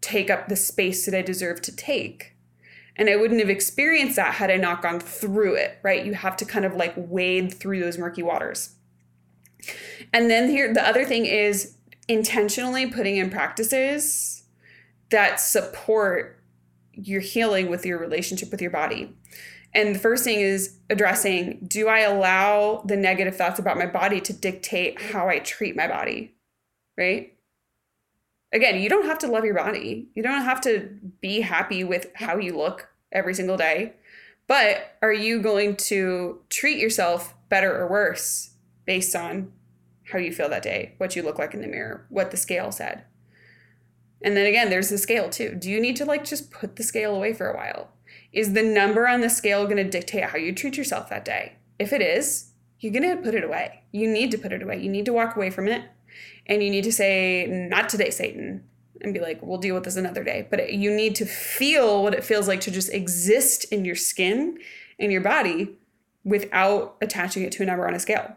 take 0.00 0.30
up 0.30 0.48
the 0.48 0.56
space 0.56 1.04
that 1.06 1.14
I 1.14 1.22
deserve 1.22 1.60
to 1.62 1.74
take. 1.74 2.36
And 2.96 3.10
I 3.10 3.16
wouldn't 3.16 3.40
have 3.40 3.50
experienced 3.50 4.16
that 4.16 4.34
had 4.34 4.50
I 4.50 4.56
not 4.56 4.80
gone 4.80 5.00
through 5.00 5.56
it, 5.56 5.78
right? 5.82 6.04
You 6.04 6.14
have 6.14 6.36
to 6.36 6.44
kind 6.44 6.64
of 6.64 6.74
like 6.74 6.94
wade 6.96 7.52
through 7.52 7.80
those 7.80 7.98
murky 7.98 8.22
waters. 8.22 8.76
And 10.12 10.30
then 10.30 10.48
here 10.48 10.72
the 10.72 10.86
other 10.86 11.04
thing 11.04 11.26
is 11.26 11.74
intentionally 12.08 12.86
putting 12.86 13.16
in 13.16 13.30
practices 13.30 14.44
that 15.10 15.40
support 15.40 16.40
your 16.92 17.20
healing 17.20 17.68
with 17.68 17.84
your 17.84 17.98
relationship 17.98 18.50
with 18.50 18.62
your 18.62 18.70
body. 18.70 19.14
And 19.74 19.94
the 19.94 19.98
first 19.98 20.22
thing 20.22 20.40
is 20.40 20.78
addressing 20.88 21.66
do 21.66 21.88
I 21.88 22.00
allow 22.00 22.82
the 22.86 22.96
negative 22.96 23.36
thoughts 23.36 23.58
about 23.58 23.76
my 23.76 23.86
body 23.86 24.20
to 24.20 24.32
dictate 24.32 25.00
how 25.00 25.28
I 25.28 25.40
treat 25.40 25.76
my 25.76 25.88
body? 25.88 26.34
Right? 26.96 27.32
Again, 28.52 28.80
you 28.80 28.88
don't 28.88 29.06
have 29.06 29.18
to 29.18 29.26
love 29.26 29.44
your 29.44 29.54
body. 29.54 30.08
You 30.14 30.22
don't 30.22 30.42
have 30.42 30.60
to 30.62 30.96
be 31.20 31.40
happy 31.40 31.82
with 31.82 32.06
how 32.14 32.38
you 32.38 32.56
look 32.56 32.88
every 33.10 33.34
single 33.34 33.56
day. 33.56 33.94
But 34.46 34.96
are 35.02 35.12
you 35.12 35.42
going 35.42 35.76
to 35.76 36.40
treat 36.50 36.78
yourself 36.78 37.34
better 37.48 37.76
or 37.76 37.88
worse 37.88 38.50
based 38.84 39.16
on 39.16 39.52
how 40.12 40.18
you 40.18 40.32
feel 40.32 40.48
that 40.48 40.62
day, 40.62 40.94
what 40.98 41.16
you 41.16 41.22
look 41.22 41.38
like 41.38 41.54
in 41.54 41.60
the 41.60 41.66
mirror, 41.66 42.06
what 42.08 42.30
the 42.30 42.36
scale 42.36 42.70
said. 42.70 43.04
And 44.22 44.36
then 44.36 44.46
again, 44.46 44.70
there's 44.70 44.88
the 44.88 44.98
scale 44.98 45.28
too. 45.28 45.54
Do 45.54 45.70
you 45.70 45.80
need 45.80 45.96
to 45.96 46.04
like 46.04 46.24
just 46.24 46.50
put 46.50 46.76
the 46.76 46.82
scale 46.82 47.14
away 47.14 47.34
for 47.34 47.48
a 47.48 47.56
while? 47.56 47.90
Is 48.32 48.52
the 48.52 48.62
number 48.62 49.06
on 49.06 49.20
the 49.20 49.30
scale 49.30 49.64
going 49.64 49.76
to 49.76 49.84
dictate 49.84 50.24
how 50.24 50.38
you 50.38 50.52
treat 50.52 50.76
yourself 50.76 51.08
that 51.10 51.24
day? 51.24 51.56
If 51.78 51.92
it 51.92 52.00
is, 52.02 52.50
you're 52.80 52.92
going 52.92 53.16
to 53.16 53.22
put 53.22 53.34
it 53.34 53.44
away. 53.44 53.82
You 53.92 54.10
need 54.10 54.30
to 54.32 54.38
put 54.38 54.52
it 54.52 54.62
away. 54.62 54.80
You 54.80 54.88
need 54.88 55.04
to 55.06 55.12
walk 55.12 55.36
away 55.36 55.50
from 55.50 55.68
it. 55.68 55.84
And 56.46 56.62
you 56.62 56.70
need 56.70 56.84
to 56.84 56.92
say, 56.92 57.46
not 57.46 57.88
today, 57.88 58.10
Satan, 58.10 58.64
and 59.00 59.14
be 59.14 59.20
like, 59.20 59.40
we'll 59.42 59.58
deal 59.58 59.74
with 59.74 59.84
this 59.84 59.96
another 59.96 60.24
day. 60.24 60.46
But 60.50 60.72
you 60.72 60.94
need 60.94 61.14
to 61.16 61.26
feel 61.26 62.02
what 62.02 62.14
it 62.14 62.24
feels 62.24 62.48
like 62.48 62.60
to 62.62 62.70
just 62.70 62.92
exist 62.92 63.64
in 63.72 63.84
your 63.84 63.94
skin, 63.94 64.58
in 64.98 65.10
your 65.10 65.22
body, 65.22 65.76
without 66.24 66.96
attaching 67.00 67.42
it 67.42 67.52
to 67.52 67.62
a 67.62 67.66
number 67.66 67.86
on 67.86 67.94
a 67.94 68.00
scale. 68.00 68.36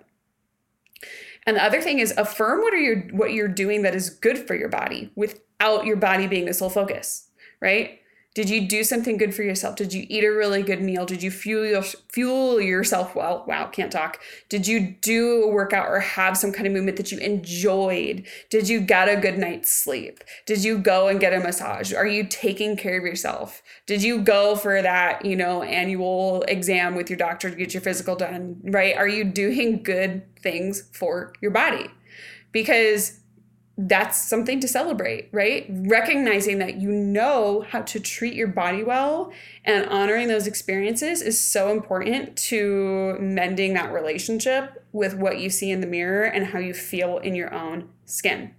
And 1.47 1.55
the 1.55 1.63
other 1.63 1.81
thing 1.81 1.99
is 1.99 2.13
affirm 2.17 2.59
what 2.61 2.73
are 2.73 2.77
you 2.77 3.07
what 3.11 3.31
you're 3.31 3.47
doing 3.47 3.81
that 3.83 3.95
is 3.95 4.09
good 4.09 4.37
for 4.37 4.53
your 4.53 4.67
body 4.67 5.11
without 5.15 5.85
your 5.85 5.95
body 5.95 6.27
being 6.27 6.45
the 6.45 6.53
sole 6.53 6.69
focus, 6.69 7.29
right? 7.61 8.01
Did 8.37 8.51
you 8.51 8.67
do 8.67 8.83
something 8.83 9.17
good 9.17 9.33
for 9.33 9.41
yourself? 9.41 9.77
Did 9.77 9.93
you 9.93 10.05
eat 10.09 10.23
a 10.23 10.29
really 10.29 10.61
good 10.61 10.79
meal? 10.79 11.07
Did 11.07 11.23
you 11.23 11.31
fuel 11.31 11.65
your, 11.65 11.81
fuel 11.81 12.61
yourself 12.61 13.15
well? 13.15 13.43
Wow, 13.47 13.65
can't 13.65 13.91
talk. 13.91 14.19
Did 14.47 14.67
you 14.67 14.95
do 15.01 15.41
a 15.41 15.47
workout 15.47 15.87
or 15.87 15.99
have 15.99 16.37
some 16.37 16.51
kind 16.51 16.67
of 16.67 16.73
movement 16.73 16.97
that 16.97 17.11
you 17.11 17.17
enjoyed? 17.17 18.27
Did 18.51 18.69
you 18.69 18.79
get 18.79 19.09
a 19.09 19.19
good 19.19 19.39
night's 19.39 19.71
sleep? 19.71 20.23
Did 20.45 20.63
you 20.63 20.77
go 20.77 21.07
and 21.07 21.19
get 21.19 21.33
a 21.33 21.39
massage? 21.39 21.91
Are 21.91 22.05
you 22.05 22.27
taking 22.27 22.77
care 22.77 22.99
of 22.99 23.05
yourself? 23.05 23.63
Did 23.87 24.03
you 24.03 24.21
go 24.21 24.55
for 24.55 24.83
that, 24.83 25.25
you 25.25 25.35
know, 25.35 25.63
annual 25.63 26.43
exam 26.43 26.93
with 26.93 27.09
your 27.09 27.17
doctor 27.17 27.49
to 27.49 27.55
get 27.55 27.73
your 27.73 27.81
physical 27.81 28.15
done, 28.15 28.61
right? 28.65 28.95
Are 28.95 29.07
you 29.07 29.23
doing 29.23 29.81
good 29.81 30.21
things 30.43 30.87
for 30.93 31.33
your 31.41 31.49
body? 31.49 31.87
Because 32.51 33.19
that's 33.79 34.19
something 34.19 34.59
to 34.59 34.67
celebrate, 34.67 35.29
right? 35.31 35.67
Recognizing 35.69 36.57
that 36.57 36.77
you 36.77 36.89
know 36.89 37.63
how 37.69 37.83
to 37.83 37.99
treat 37.99 38.33
your 38.33 38.47
body 38.47 38.81
well 38.81 39.31
and 39.63 39.85
honoring 39.85 40.27
those 40.27 40.47
experiences 40.47 41.21
is 41.21 41.39
so 41.39 41.71
important 41.71 42.35
to 42.37 43.17
mending 43.19 43.75
that 43.75 43.93
relationship 43.93 44.83
with 44.93 45.13
what 45.13 45.39
you 45.39 45.51
see 45.51 45.69
in 45.69 45.81
the 45.81 45.87
mirror 45.87 46.23
and 46.23 46.47
how 46.47 46.59
you 46.59 46.73
feel 46.73 47.19
in 47.19 47.35
your 47.35 47.53
own 47.53 47.87
skin. 48.05 48.55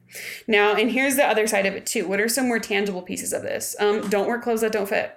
Now, 0.46 0.76
and 0.76 0.92
here's 0.92 1.16
the 1.16 1.26
other 1.26 1.48
side 1.48 1.66
of 1.66 1.74
it 1.74 1.84
too. 1.84 2.06
What 2.06 2.20
are 2.20 2.28
some 2.28 2.46
more 2.46 2.60
tangible 2.60 3.02
pieces 3.02 3.32
of 3.32 3.42
this? 3.42 3.74
Um, 3.80 4.08
don't 4.08 4.28
wear 4.28 4.40
clothes 4.40 4.60
that 4.60 4.70
don't 4.70 4.88
fit. 4.88 5.16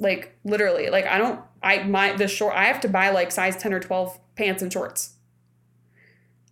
Like 0.00 0.36
literally, 0.42 0.90
like 0.90 1.06
I 1.06 1.18
don't, 1.18 1.40
I 1.62 1.84
my 1.84 2.12
the 2.14 2.26
short. 2.26 2.54
I 2.54 2.64
have 2.64 2.80
to 2.80 2.88
buy 2.88 3.10
like 3.10 3.30
size 3.30 3.56
ten 3.56 3.72
or 3.72 3.80
twelve 3.80 4.18
pants 4.36 4.62
and 4.62 4.72
shorts, 4.72 5.14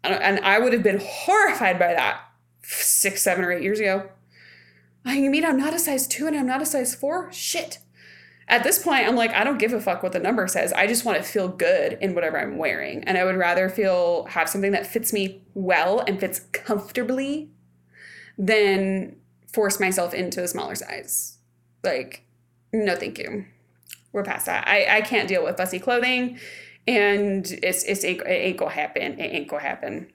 and 0.03 0.41
I 0.41 0.59
would 0.59 0.73
have 0.73 0.83
been 0.83 1.01
horrified 1.01 1.79
by 1.79 1.95
that 1.95 2.26
six, 2.68 3.22
seven, 3.22 3.44
or 3.44 3.52
eight 3.52 3.62
years 3.62 3.81
ago. 3.81 4.11
I 5.05 5.20
mean 5.20 5.44
I'm 5.44 5.57
not 5.57 5.74
a 5.74 5.79
size 5.79 6.07
two 6.07 6.26
and 6.26 6.37
I'm 6.37 6.46
not 6.46 6.62
a 6.62 6.66
size 6.66 6.94
four? 6.94 7.33
Shit. 7.33 7.79
At 8.48 8.62
this 8.62 8.79
point, 8.79 9.09
I'm 9.09 9.16
like, 9.16 9.33
I 9.33 9.42
don't 9.42 9.59
give 9.59 9.72
a 9.72 9.81
fuck 9.81 10.05
what 10.05 10.12
the 10.12 10.20
number 10.20 10.46
says. 10.46 10.72
I 10.72 10.87
just 10.87 11.05
want 11.05 11.18
to 11.18 11.24
feel 11.24 11.48
good 11.48 11.98
in 12.00 12.14
whatever 12.14 12.38
I'm 12.38 12.59
wearing. 12.59 13.02
And 13.02 13.18
I 13.18 13.24
would 13.24 13.37
rather 13.37 13.68
feel, 13.68 14.24
have 14.26 14.48
something 14.48 14.70
that 14.70 14.87
fits 14.87 15.12
me 15.12 15.42
well 15.55 15.98
and 16.07 16.20
fits 16.20 16.40
comfortably 16.52 17.50
than 18.38 19.16
force 19.52 19.81
myself 19.81 20.14
into 20.14 20.44
a 20.44 20.48
smaller 20.48 20.76
size. 20.76 21.38
Like, 21.83 22.22
no, 22.72 22.94
thank 22.94 23.18
you. 23.18 23.46
We're 24.12 24.22
past 24.22 24.46
that. 24.46 24.66
I, 24.68 24.98
I 24.98 25.00
can't 25.00 25.29
deal 25.29 25.42
with 25.42 25.57
fussy 25.57 25.81
clothing 25.81 26.38
and 26.87 27.50
it's, 27.64 27.83
it's, 27.83 28.05
it 28.05 28.22
ain't 28.26 28.59
gonna 28.59 28.70
happen. 28.70 29.18
It 29.18 29.35
ain't 29.35 29.48
gonna 29.48 29.62
happen. 29.62 30.12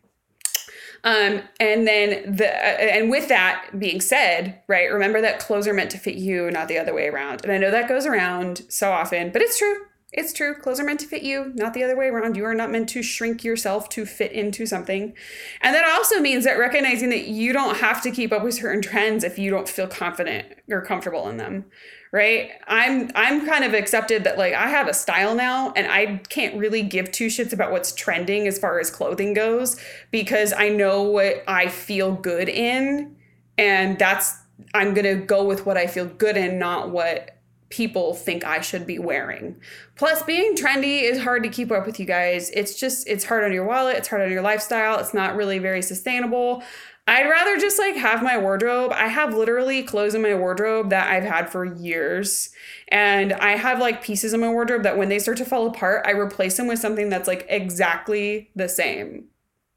Um, 1.04 1.42
and 1.60 1.88
then 1.88 2.36
the 2.36 2.48
uh, 2.48 2.98
and 2.98 3.10
with 3.10 3.28
that 3.30 3.68
being 3.78 4.02
said, 4.02 4.62
right, 4.68 4.92
remember 4.92 5.22
that 5.22 5.40
clothes 5.40 5.68
are 5.68 5.74
meant 5.74 5.92
to 5.92 5.98
fit 5.98 6.16
you, 6.16 6.52
not 6.52 6.68
the 6.68 6.78
other 6.78 6.94
way 6.94 7.08
around. 7.08 7.44
And 7.44 7.52
I 7.52 7.58
know 7.58 7.72
that 7.72 7.88
goes 7.88 8.06
around 8.06 8.62
so 8.70 8.92
often, 8.92 9.32
but 9.32 9.42
it's 9.42 9.58
true. 9.58 9.86
It's 10.14 10.34
true. 10.34 10.54
Clothes 10.56 10.82
are 10.82 10.84
meant 10.84 11.00
to 11.00 11.08
fit 11.08 11.24
you, 11.24 11.54
not 11.56 11.74
the 11.74 11.86
other 11.86 11.96
way 11.96 12.08
around. 12.08 12.36
You 12.36 12.44
are 12.44 12.54
not 12.54 12.70
meant 12.70 12.90
to 12.90 13.02
shrink 13.02 13.46
yourself 13.46 13.88
to 13.90 14.06
fit 14.06 14.34
into 14.34 14.66
something. 14.66 15.14
And 15.62 15.74
that 15.74 15.86
also 15.86 16.20
means 16.20 16.44
that 16.44 16.60
recognizing 16.60 17.10
that 17.12 17.28
you 17.28 17.54
don't 17.54 17.78
have 17.78 18.02
to 18.04 18.12
keep 18.12 18.34
up 18.34 18.44
with 18.44 18.56
certain 18.56 18.82
trends 18.82 19.24
if 19.24 19.40
you 19.40 19.50
don't 19.50 19.70
feel 19.70 19.88
confident 19.88 20.48
or 20.70 20.82
comfortable 20.82 21.30
in 21.30 21.38
them. 21.38 21.66
Right? 22.12 22.52
I'm 22.68 23.10
I'm 23.16 23.46
kind 23.46 23.64
of 23.64 23.74
accepted 23.74 24.26
that 24.26 24.38
like 24.38 24.54
I 24.54 24.68
have 24.68 24.90
a 24.90 24.94
style 24.94 25.34
now 25.34 25.72
and 25.78 25.90
I 25.90 26.18
can't 26.28 26.58
really 26.58 26.84
give 26.84 27.10
two 27.14 27.28
shits 27.28 27.54
about 27.54 27.72
what's 27.72 27.94
trending 27.94 28.48
as 28.48 28.60
far 28.60 28.82
as 28.82 28.92
clothing 28.92 29.34
goes 29.34 29.80
because 30.12 30.52
I 30.52 30.68
know 30.68 31.04
what 31.04 31.42
I 31.48 31.70
feel 31.70 32.12
good 32.12 32.50
in 32.50 33.16
and 33.58 33.98
that's 33.98 34.36
I'm 34.74 34.94
going 34.94 35.06
to 35.06 35.26
go 35.26 35.44
with 35.46 35.66
what 35.66 35.78
I 35.78 35.88
feel 35.88 36.06
good 36.06 36.38
in, 36.38 36.60
not 36.60 36.92
what 36.92 37.41
people 37.72 38.14
think 38.14 38.44
I 38.44 38.62
should 38.62 38.86
be 38.86 39.00
wearing. 39.00 39.60
Plus, 39.96 40.22
being 40.24 40.56
trendy 40.56 41.02
is 41.02 41.24
hard 41.24 41.44
to 41.44 41.50
keep 41.50 41.72
up 41.72 41.86
with 41.86 42.00
you 42.00 42.06
guys. 42.06 42.52
It's 42.52 42.80
just, 42.80 43.08
it's 43.08 43.26
hard 43.26 43.44
on 43.44 43.52
your 43.52 43.66
wallet, 43.66 43.98
it's 43.98 44.08
hard 44.08 44.22
on 44.22 44.32
your 44.32 44.42
lifestyle, 44.44 45.00
it's 45.00 45.14
not 45.14 45.36
really 45.36 45.58
very 45.58 45.82
sustainable. 45.82 46.64
I'd 47.08 47.28
rather 47.28 47.58
just 47.58 47.80
like 47.80 47.96
have 47.96 48.22
my 48.22 48.38
wardrobe. 48.38 48.92
I 48.94 49.08
have 49.08 49.36
literally 49.36 49.82
clothes 49.82 50.14
in 50.14 50.22
my 50.22 50.36
wardrobe 50.36 50.92
that 50.92 51.12
I've 51.12 51.24
had 51.24 51.50
for 51.50 51.66
years. 51.66 52.52
And 52.90 53.34
I 53.34 53.58
have 53.58 53.80
like 53.80 54.04
pieces 54.04 54.34
in 54.34 54.40
my 54.40 54.50
wardrobe 54.50 54.84
that 54.84 54.98
when 54.98 55.10
they 55.10 55.18
start 55.18 55.38
to 55.38 55.46
fall 55.46 55.68
apart, 55.68 56.06
I 56.06 56.12
replace 56.12 56.58
them 56.58 56.68
with 56.68 56.80
something 56.80 57.10
that's 57.10 57.28
like 57.28 57.46
exactly 57.50 58.52
the 58.56 58.70
same 58.70 59.26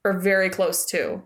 or 0.04 0.12
very 0.12 0.50
close 0.50 0.84
to. 0.86 1.22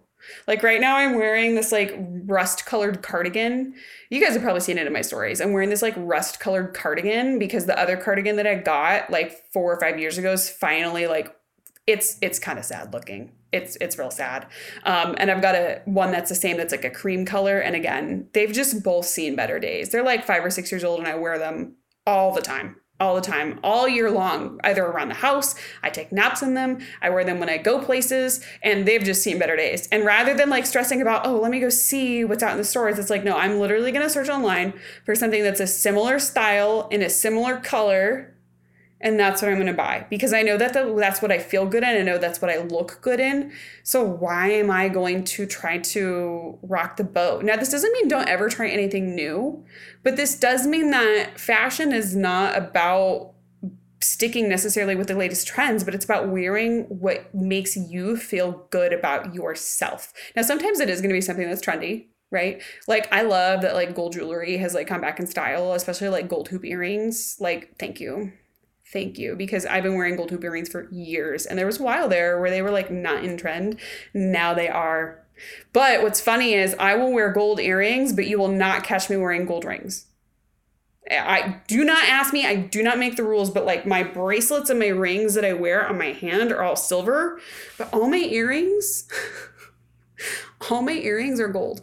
Like 0.46 0.62
right 0.62 0.80
now, 0.80 0.96
I'm 0.96 1.16
wearing 1.16 1.54
this 1.54 1.72
like 1.72 1.94
rust 1.98 2.64
colored 2.64 3.02
cardigan. 3.02 3.74
You 4.10 4.20
guys 4.20 4.32
have 4.32 4.42
probably 4.42 4.60
seen 4.60 4.78
it 4.78 4.86
in 4.86 4.92
my 4.92 5.02
stories. 5.02 5.40
I'm 5.40 5.52
wearing 5.52 5.70
this 5.70 5.82
like 5.82 5.94
rust 5.96 6.40
colored 6.40 6.74
cardigan 6.74 7.38
because 7.38 7.66
the 7.66 7.78
other 7.78 7.96
cardigan 7.96 8.36
that 8.36 8.46
I 8.46 8.54
got 8.54 9.10
like 9.10 9.32
four 9.52 9.72
or 9.72 9.80
five 9.80 9.98
years 9.98 10.16
ago 10.16 10.32
is 10.32 10.48
finally 10.48 11.06
like 11.06 11.34
it's 11.86 12.18
it's 12.22 12.38
kind 12.38 12.58
of 12.58 12.64
sad 12.64 12.92
looking. 12.92 13.32
It's 13.52 13.76
it's 13.80 13.98
real 13.98 14.10
sad. 14.10 14.46
Um, 14.84 15.14
and 15.18 15.30
I've 15.30 15.42
got 15.42 15.54
a 15.54 15.82
one 15.84 16.10
that's 16.10 16.28
the 16.28 16.34
same 16.34 16.56
that's 16.56 16.72
like 16.72 16.84
a 16.84 16.90
cream 16.90 17.24
color. 17.24 17.58
And 17.58 17.74
again, 17.74 18.28
they've 18.32 18.52
just 18.52 18.82
both 18.82 19.06
seen 19.06 19.36
better 19.36 19.58
days. 19.58 19.90
They're 19.90 20.02
like 20.02 20.24
five 20.24 20.44
or 20.44 20.50
six 20.50 20.70
years 20.70 20.84
old, 20.84 21.00
and 21.00 21.08
I 21.08 21.14
wear 21.14 21.38
them 21.38 21.76
all 22.06 22.32
the 22.32 22.40
time 22.40 22.76
all 23.00 23.14
the 23.14 23.20
time, 23.20 23.60
all 23.62 23.88
year 23.88 24.10
long, 24.10 24.60
either 24.64 24.84
around 24.84 25.08
the 25.08 25.14
house. 25.14 25.54
I 25.82 25.90
take 25.90 26.10
naps 26.10 26.42
in 26.42 26.54
them. 26.54 26.78
I 27.00 27.10
wear 27.10 27.24
them 27.24 27.38
when 27.38 27.48
I 27.48 27.58
go 27.58 27.80
places, 27.80 28.44
and 28.62 28.86
they've 28.86 29.02
just 29.02 29.22
seen 29.22 29.38
better 29.38 29.56
days. 29.56 29.88
And 29.92 30.04
rather 30.04 30.34
than 30.34 30.50
like 30.50 30.66
stressing 30.66 31.00
about, 31.00 31.26
oh, 31.26 31.38
let 31.38 31.50
me 31.50 31.60
go 31.60 31.68
see 31.68 32.24
what's 32.24 32.42
out 32.42 32.52
in 32.52 32.58
the 32.58 32.64
stores, 32.64 32.98
it's 32.98 33.10
like, 33.10 33.24
no, 33.24 33.36
I'm 33.36 33.58
literally 33.58 33.92
gonna 33.92 34.10
search 34.10 34.28
online 34.28 34.74
for 35.04 35.14
something 35.14 35.42
that's 35.42 35.60
a 35.60 35.66
similar 35.66 36.18
style 36.18 36.88
in 36.90 37.02
a 37.02 37.10
similar 37.10 37.58
color 37.58 38.34
and 39.00 39.18
that's 39.18 39.40
what 39.40 39.50
I'm 39.50 39.56
going 39.56 39.68
to 39.68 39.72
buy 39.72 40.06
because 40.10 40.32
I 40.32 40.42
know 40.42 40.56
that 40.56 40.72
the, 40.72 40.94
that's 40.98 41.22
what 41.22 41.30
I 41.30 41.38
feel 41.38 41.66
good 41.66 41.82
in. 41.82 41.90
I 41.90 42.02
know 42.02 42.18
that's 42.18 42.42
what 42.42 42.50
I 42.50 42.58
look 42.58 42.98
good 43.00 43.20
in. 43.20 43.52
So 43.84 44.02
why 44.02 44.50
am 44.50 44.70
I 44.70 44.88
going 44.88 45.24
to 45.24 45.46
try 45.46 45.78
to 45.78 46.58
rock 46.62 46.96
the 46.96 47.04
boat? 47.04 47.44
Now, 47.44 47.56
this 47.56 47.70
doesn't 47.70 47.92
mean 47.92 48.08
don't 48.08 48.28
ever 48.28 48.48
try 48.48 48.68
anything 48.68 49.14
new, 49.14 49.64
but 50.02 50.16
this 50.16 50.38
does 50.38 50.66
mean 50.66 50.90
that 50.90 51.38
fashion 51.38 51.92
is 51.92 52.16
not 52.16 52.56
about 52.56 53.34
sticking 54.00 54.48
necessarily 54.48 54.96
with 54.96 55.08
the 55.08 55.14
latest 55.14 55.46
trends, 55.46 55.84
but 55.84 55.94
it's 55.94 56.04
about 56.04 56.28
wearing 56.28 56.82
what 56.84 57.32
makes 57.34 57.76
you 57.76 58.16
feel 58.16 58.66
good 58.70 58.92
about 58.92 59.34
yourself. 59.34 60.12
Now, 60.34 60.42
sometimes 60.42 60.80
it 60.80 60.90
is 60.90 61.00
going 61.00 61.10
to 61.10 61.14
be 61.14 61.20
something 61.20 61.48
that's 61.48 61.64
trendy, 61.64 62.06
right? 62.32 62.62
Like 62.88 63.12
I 63.12 63.22
love 63.22 63.62
that 63.62 63.74
like 63.74 63.94
gold 63.94 64.12
jewelry 64.12 64.56
has 64.56 64.74
like 64.74 64.88
come 64.88 65.00
back 65.00 65.20
in 65.20 65.26
style, 65.28 65.72
especially 65.72 66.08
like 66.08 66.28
gold 66.28 66.48
hoop 66.48 66.64
earrings. 66.64 67.36
Like, 67.38 67.76
thank 67.78 68.00
you 68.00 68.32
thank 68.92 69.18
you 69.18 69.36
because 69.36 69.66
I've 69.66 69.82
been 69.82 69.96
wearing 69.96 70.16
gold 70.16 70.30
hoop 70.30 70.44
earrings 70.44 70.68
for 70.68 70.88
years 70.90 71.46
and 71.46 71.58
there 71.58 71.66
was 71.66 71.80
a 71.80 71.82
while 71.82 72.08
there 72.08 72.40
where 72.40 72.50
they 72.50 72.62
were 72.62 72.70
like 72.70 72.90
not 72.90 73.24
in 73.24 73.36
trend. 73.36 73.78
Now 74.14 74.54
they 74.54 74.68
are. 74.68 75.24
But 75.72 76.02
what's 76.02 76.20
funny 76.20 76.54
is 76.54 76.74
I 76.78 76.94
will 76.96 77.12
wear 77.12 77.32
gold 77.32 77.60
earrings, 77.60 78.12
but 78.12 78.26
you 78.26 78.38
will 78.38 78.48
not 78.48 78.82
catch 78.82 79.08
me 79.08 79.16
wearing 79.16 79.46
gold 79.46 79.64
rings. 79.64 80.06
I 81.10 81.60
do 81.66 81.84
not 81.84 82.04
ask 82.06 82.32
me, 82.32 82.44
I 82.44 82.56
do 82.56 82.82
not 82.82 82.98
make 82.98 83.16
the 83.16 83.22
rules, 83.22 83.50
but 83.50 83.64
like 83.64 83.86
my 83.86 84.02
bracelets 84.02 84.68
and 84.68 84.78
my 84.78 84.88
rings 84.88 85.34
that 85.34 85.44
I 85.44 85.54
wear 85.54 85.88
on 85.88 85.96
my 85.96 86.12
hand 86.12 86.52
are 86.52 86.62
all 86.62 86.76
silver, 86.76 87.40
but 87.78 87.92
all 87.94 88.08
my 88.08 88.18
earrings, 88.18 89.08
all 90.70 90.82
my 90.82 90.92
earrings 90.92 91.40
are 91.40 91.48
gold. 91.48 91.82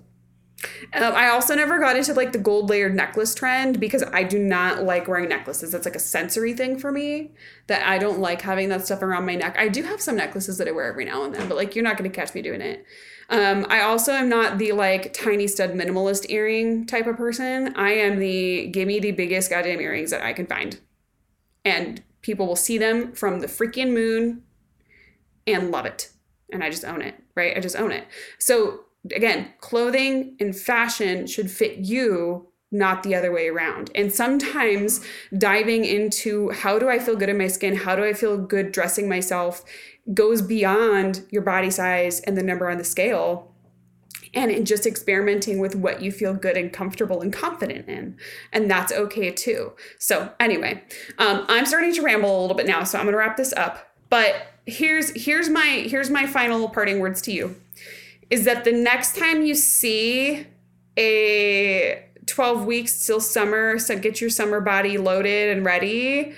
Um, 0.93 1.13
I 1.13 1.29
also 1.29 1.55
never 1.55 1.79
got 1.79 1.95
into 1.95 2.13
like 2.13 2.31
the 2.31 2.39
gold 2.39 2.69
layered 2.69 2.95
necklace 2.95 3.33
trend 3.33 3.79
because 3.79 4.03
I 4.13 4.23
do 4.23 4.39
not 4.39 4.83
like 4.83 5.07
wearing 5.07 5.29
necklaces. 5.29 5.71
That's 5.71 5.85
like 5.85 5.95
a 5.95 5.99
sensory 5.99 6.53
thing 6.53 6.77
for 6.77 6.91
me 6.91 7.31
that 7.67 7.87
I 7.87 7.97
don't 7.97 8.19
like 8.19 8.41
having 8.41 8.69
that 8.69 8.85
stuff 8.85 9.01
around 9.01 9.25
my 9.25 9.35
neck. 9.35 9.55
I 9.57 9.67
do 9.67 9.83
have 9.83 10.01
some 10.01 10.15
necklaces 10.15 10.57
that 10.57 10.67
I 10.67 10.71
wear 10.71 10.85
every 10.85 11.05
now 11.05 11.23
and 11.23 11.33
then, 11.33 11.47
but 11.47 11.55
like 11.55 11.75
you're 11.75 11.83
not 11.83 11.97
going 11.97 12.09
to 12.09 12.15
catch 12.15 12.33
me 12.33 12.41
doing 12.41 12.61
it. 12.61 12.85
Um, 13.29 13.65
I 13.69 13.81
also 13.81 14.13
am 14.13 14.29
not 14.29 14.57
the 14.57 14.71
like 14.73 15.13
tiny 15.13 15.47
stud 15.47 15.71
minimalist 15.71 16.29
earring 16.29 16.85
type 16.85 17.07
of 17.07 17.17
person. 17.17 17.75
I 17.75 17.91
am 17.91 18.19
the 18.19 18.67
give 18.67 18.87
me 18.87 18.99
the 18.99 19.11
biggest 19.11 19.49
goddamn 19.49 19.81
earrings 19.81 20.11
that 20.11 20.23
I 20.23 20.33
can 20.33 20.45
find. 20.45 20.79
And 21.63 22.03
people 22.21 22.47
will 22.47 22.55
see 22.55 22.77
them 22.77 23.13
from 23.13 23.39
the 23.39 23.47
freaking 23.47 23.93
moon 23.93 24.43
and 25.47 25.71
love 25.71 25.85
it. 25.85 26.11
And 26.51 26.63
I 26.63 26.69
just 26.69 26.85
own 26.85 27.01
it, 27.01 27.15
right? 27.33 27.57
I 27.57 27.59
just 27.59 27.75
own 27.75 27.91
it. 27.91 28.07
So 28.37 28.84
again, 29.15 29.49
clothing 29.59 30.35
and 30.39 30.55
fashion 30.55 31.27
should 31.27 31.51
fit 31.51 31.77
you, 31.77 32.47
not 32.71 33.03
the 33.03 33.15
other 33.15 33.31
way 33.31 33.47
around. 33.47 33.91
And 33.95 34.11
sometimes 34.11 35.05
diving 35.37 35.85
into 35.85 36.49
how 36.49 36.79
do 36.79 36.89
I 36.89 36.99
feel 36.99 37.15
good 37.15 37.29
in 37.29 37.37
my 37.37 37.47
skin? 37.47 37.75
How 37.75 37.95
do 37.95 38.03
I 38.03 38.13
feel 38.13 38.37
good 38.37 38.71
dressing 38.71 39.07
myself 39.07 39.63
goes 40.13 40.41
beyond 40.41 41.25
your 41.31 41.41
body 41.41 41.71
size 41.71 42.19
and 42.21 42.37
the 42.37 42.43
number 42.43 42.69
on 42.69 42.77
the 42.77 42.83
scale 42.83 43.51
and 44.35 44.67
just 44.67 44.85
experimenting 44.85 45.59
with 45.59 45.75
what 45.75 46.01
you 46.01 46.11
feel 46.11 46.33
good 46.33 46.57
and 46.57 46.71
comfortable 46.71 47.21
and 47.21 47.31
confident 47.33 47.87
in 47.87 48.17
and 48.51 48.69
that's 48.69 48.91
okay 48.91 49.31
too 49.31 49.71
so 49.97 50.31
anyway 50.39 50.83
um, 51.17 51.45
i'm 51.47 51.65
starting 51.65 51.93
to 51.93 52.01
ramble 52.01 52.39
a 52.39 52.41
little 52.41 52.55
bit 52.55 52.67
now 52.67 52.83
so 52.83 52.99
i'm 52.99 53.05
going 53.05 53.13
to 53.13 53.17
wrap 53.17 53.37
this 53.37 53.53
up 53.53 53.95
but 54.09 54.47
here's 54.65 55.25
here's 55.25 55.49
my 55.49 55.85
here's 55.87 56.09
my 56.09 56.27
final 56.27 56.67
parting 56.69 56.99
words 56.99 57.21
to 57.21 57.31
you 57.31 57.55
is 58.29 58.45
that 58.45 58.63
the 58.63 58.71
next 58.71 59.15
time 59.15 59.45
you 59.45 59.55
see 59.55 60.47
a 60.97 62.03
12 62.25 62.65
weeks 62.65 63.05
till 63.05 63.19
summer, 63.19 63.77
so 63.77 63.97
get 63.97 64.19
your 64.21 64.29
summer 64.29 64.59
body 64.59 64.97
loaded 64.97 65.55
and 65.55 65.65
ready, 65.65 66.33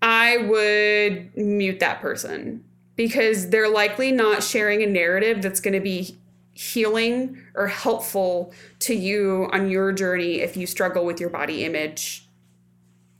I 0.00 0.38
would 0.38 1.36
mute 1.36 1.80
that 1.80 2.00
person 2.00 2.64
because 2.96 3.50
they're 3.50 3.68
likely 3.68 4.12
not 4.12 4.42
sharing 4.42 4.82
a 4.82 4.86
narrative 4.86 5.42
that's 5.42 5.60
going 5.60 5.74
to 5.74 5.80
be 5.80 6.16
healing 6.54 7.38
or 7.54 7.66
helpful 7.66 8.52
to 8.78 8.94
you 8.94 9.48
on 9.52 9.68
your 9.68 9.92
journey 9.92 10.40
if 10.40 10.56
you 10.56 10.66
struggle 10.66 11.04
with 11.04 11.20
your 11.20 11.28
body 11.28 11.64
image 11.64 12.26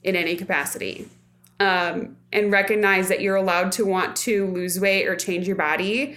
in 0.02 0.16
any 0.16 0.36
capacity. 0.36 1.08
Um, 1.58 2.18
and 2.32 2.52
recognize 2.52 3.08
that 3.08 3.22
you're 3.22 3.36
allowed 3.36 3.72
to 3.72 3.86
want 3.86 4.14
to 4.16 4.46
lose 4.46 4.78
weight 4.78 5.06
or 5.06 5.16
change 5.16 5.46
your 5.46 5.56
body 5.56 6.14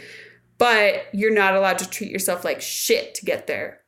but 0.59 1.05
you're 1.11 1.33
not 1.33 1.55
allowed 1.55 1.79
to 1.79 1.89
treat 1.89 2.11
yourself 2.11 2.45
like 2.45 2.61
shit 2.61 3.15
to 3.15 3.25
get 3.25 3.47
there. 3.47 3.78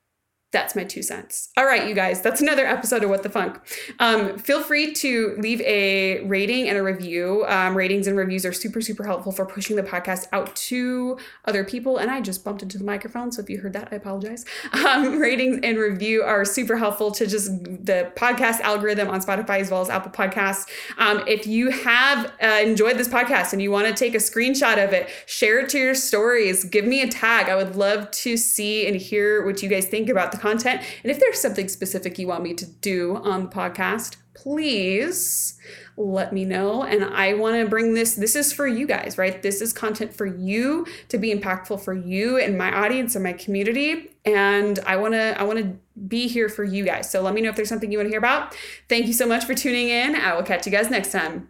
That's 0.51 0.75
my 0.75 0.83
two 0.83 1.01
cents. 1.01 1.49
All 1.55 1.65
right, 1.65 1.87
you 1.87 1.95
guys, 1.95 2.21
that's 2.21 2.41
another 2.41 2.65
episode 2.65 3.05
of 3.05 3.09
What 3.09 3.23
the 3.23 3.29
Funk. 3.29 3.57
Um, 3.99 4.37
feel 4.37 4.61
free 4.61 4.91
to 4.95 5.35
leave 5.37 5.61
a 5.61 6.25
rating 6.25 6.67
and 6.67 6.77
a 6.77 6.83
review. 6.83 7.45
Um, 7.47 7.75
ratings 7.75 8.05
and 8.05 8.17
reviews 8.17 8.45
are 8.45 8.51
super, 8.51 8.81
super 8.81 9.05
helpful 9.05 9.31
for 9.31 9.45
pushing 9.45 9.77
the 9.77 9.83
podcast 9.83 10.27
out 10.33 10.53
to 10.57 11.17
other 11.45 11.63
people. 11.63 11.97
And 11.97 12.11
I 12.11 12.19
just 12.19 12.43
bumped 12.43 12.63
into 12.63 12.77
the 12.77 12.83
microphone, 12.83 13.31
so 13.31 13.41
if 13.41 13.49
you 13.49 13.59
heard 13.59 13.71
that, 13.73 13.87
I 13.93 13.95
apologize. 13.95 14.43
Um, 14.73 15.19
ratings 15.19 15.61
and 15.63 15.77
review 15.77 16.21
are 16.23 16.43
super 16.43 16.75
helpful 16.75 17.11
to 17.11 17.25
just 17.25 17.63
the 17.63 18.11
podcast 18.17 18.59
algorithm 18.59 19.09
on 19.09 19.21
Spotify 19.21 19.61
as 19.61 19.71
well 19.71 19.81
as 19.81 19.89
Apple 19.89 20.11
Podcasts. 20.11 20.67
Um, 20.97 21.23
if 21.27 21.47
you 21.47 21.69
have 21.69 22.33
uh, 22.43 22.59
enjoyed 22.61 22.97
this 22.97 23.07
podcast 23.07 23.53
and 23.53 23.61
you 23.61 23.71
want 23.71 23.87
to 23.87 23.93
take 23.93 24.15
a 24.15 24.17
screenshot 24.17 24.83
of 24.83 24.91
it, 24.91 25.09
share 25.27 25.59
it 25.59 25.69
to 25.69 25.79
your 25.79 25.95
stories, 25.95 26.65
give 26.65 26.83
me 26.83 27.01
a 27.01 27.07
tag. 27.07 27.47
I 27.47 27.55
would 27.55 27.77
love 27.77 28.11
to 28.11 28.35
see 28.35 28.85
and 28.85 28.97
hear 28.97 29.45
what 29.45 29.63
you 29.63 29.69
guys 29.69 29.85
think 29.85 30.09
about 30.09 30.33
the 30.33 30.40
content. 30.41 30.82
And 31.04 31.12
if 31.12 31.19
there's 31.19 31.39
something 31.39 31.67
specific 31.67 32.17
you 32.17 32.27
want 32.27 32.43
me 32.43 32.54
to 32.56 32.65
do 32.65 33.17
on 33.17 33.43
the 33.43 33.49
podcast, 33.49 34.17
please 34.34 35.58
let 35.97 36.34
me 36.34 36.45
know. 36.45 36.84
And 36.84 37.04
i 37.04 37.34
want 37.34 37.56
to 37.56 37.69
bring 37.69 37.93
this 37.93 38.15
this 38.15 38.36
is 38.36 38.51
for 38.51 38.67
you 38.67 38.88
guys 38.88 39.17
right? 39.17 39.41
This 39.41 39.62
is 39.62 39.71
content 39.73 40.13
for 40.13 40.25
you 40.25 40.88
to 41.10 41.17
be 41.17 41.34
impactful 41.34 41.84
for 41.84 41.93
you 41.93 42.38
and 42.38 42.58
my 42.58 42.73
audience 42.73 43.15
and 43.15 43.23
my 43.23 43.34
community. 43.34 44.12
And 44.25 44.80
i 44.86 44.95
want 44.95 45.13
to 45.13 45.39
i 45.39 45.43
want 45.43 45.60
to 45.60 45.75
be 46.08 46.27
here 46.27 46.49
for 46.49 46.63
you 46.63 46.84
guys. 46.84 47.12
So 47.12 47.21
let 47.21 47.34
me 47.34 47.41
know 47.41 47.49
if 47.49 47.56
there's 47.56 47.69
something 47.69 47.91
you 47.91 47.97
want 47.97 48.08
to 48.08 48.12
hear 48.12 48.19
about. 48.19 48.56
Thank 48.89 49.08
you 49.08 49.13
so 49.13 49.27
much 49.27 49.45
for 49.45 49.54
tuning 49.54 49.89
in. 49.89 50.15
I 50.15 50.36
will 50.36 50.43
catch 50.43 50.65
you 50.65 50.71
guys 50.71 50.89
next 50.89 51.12
time 51.12 51.49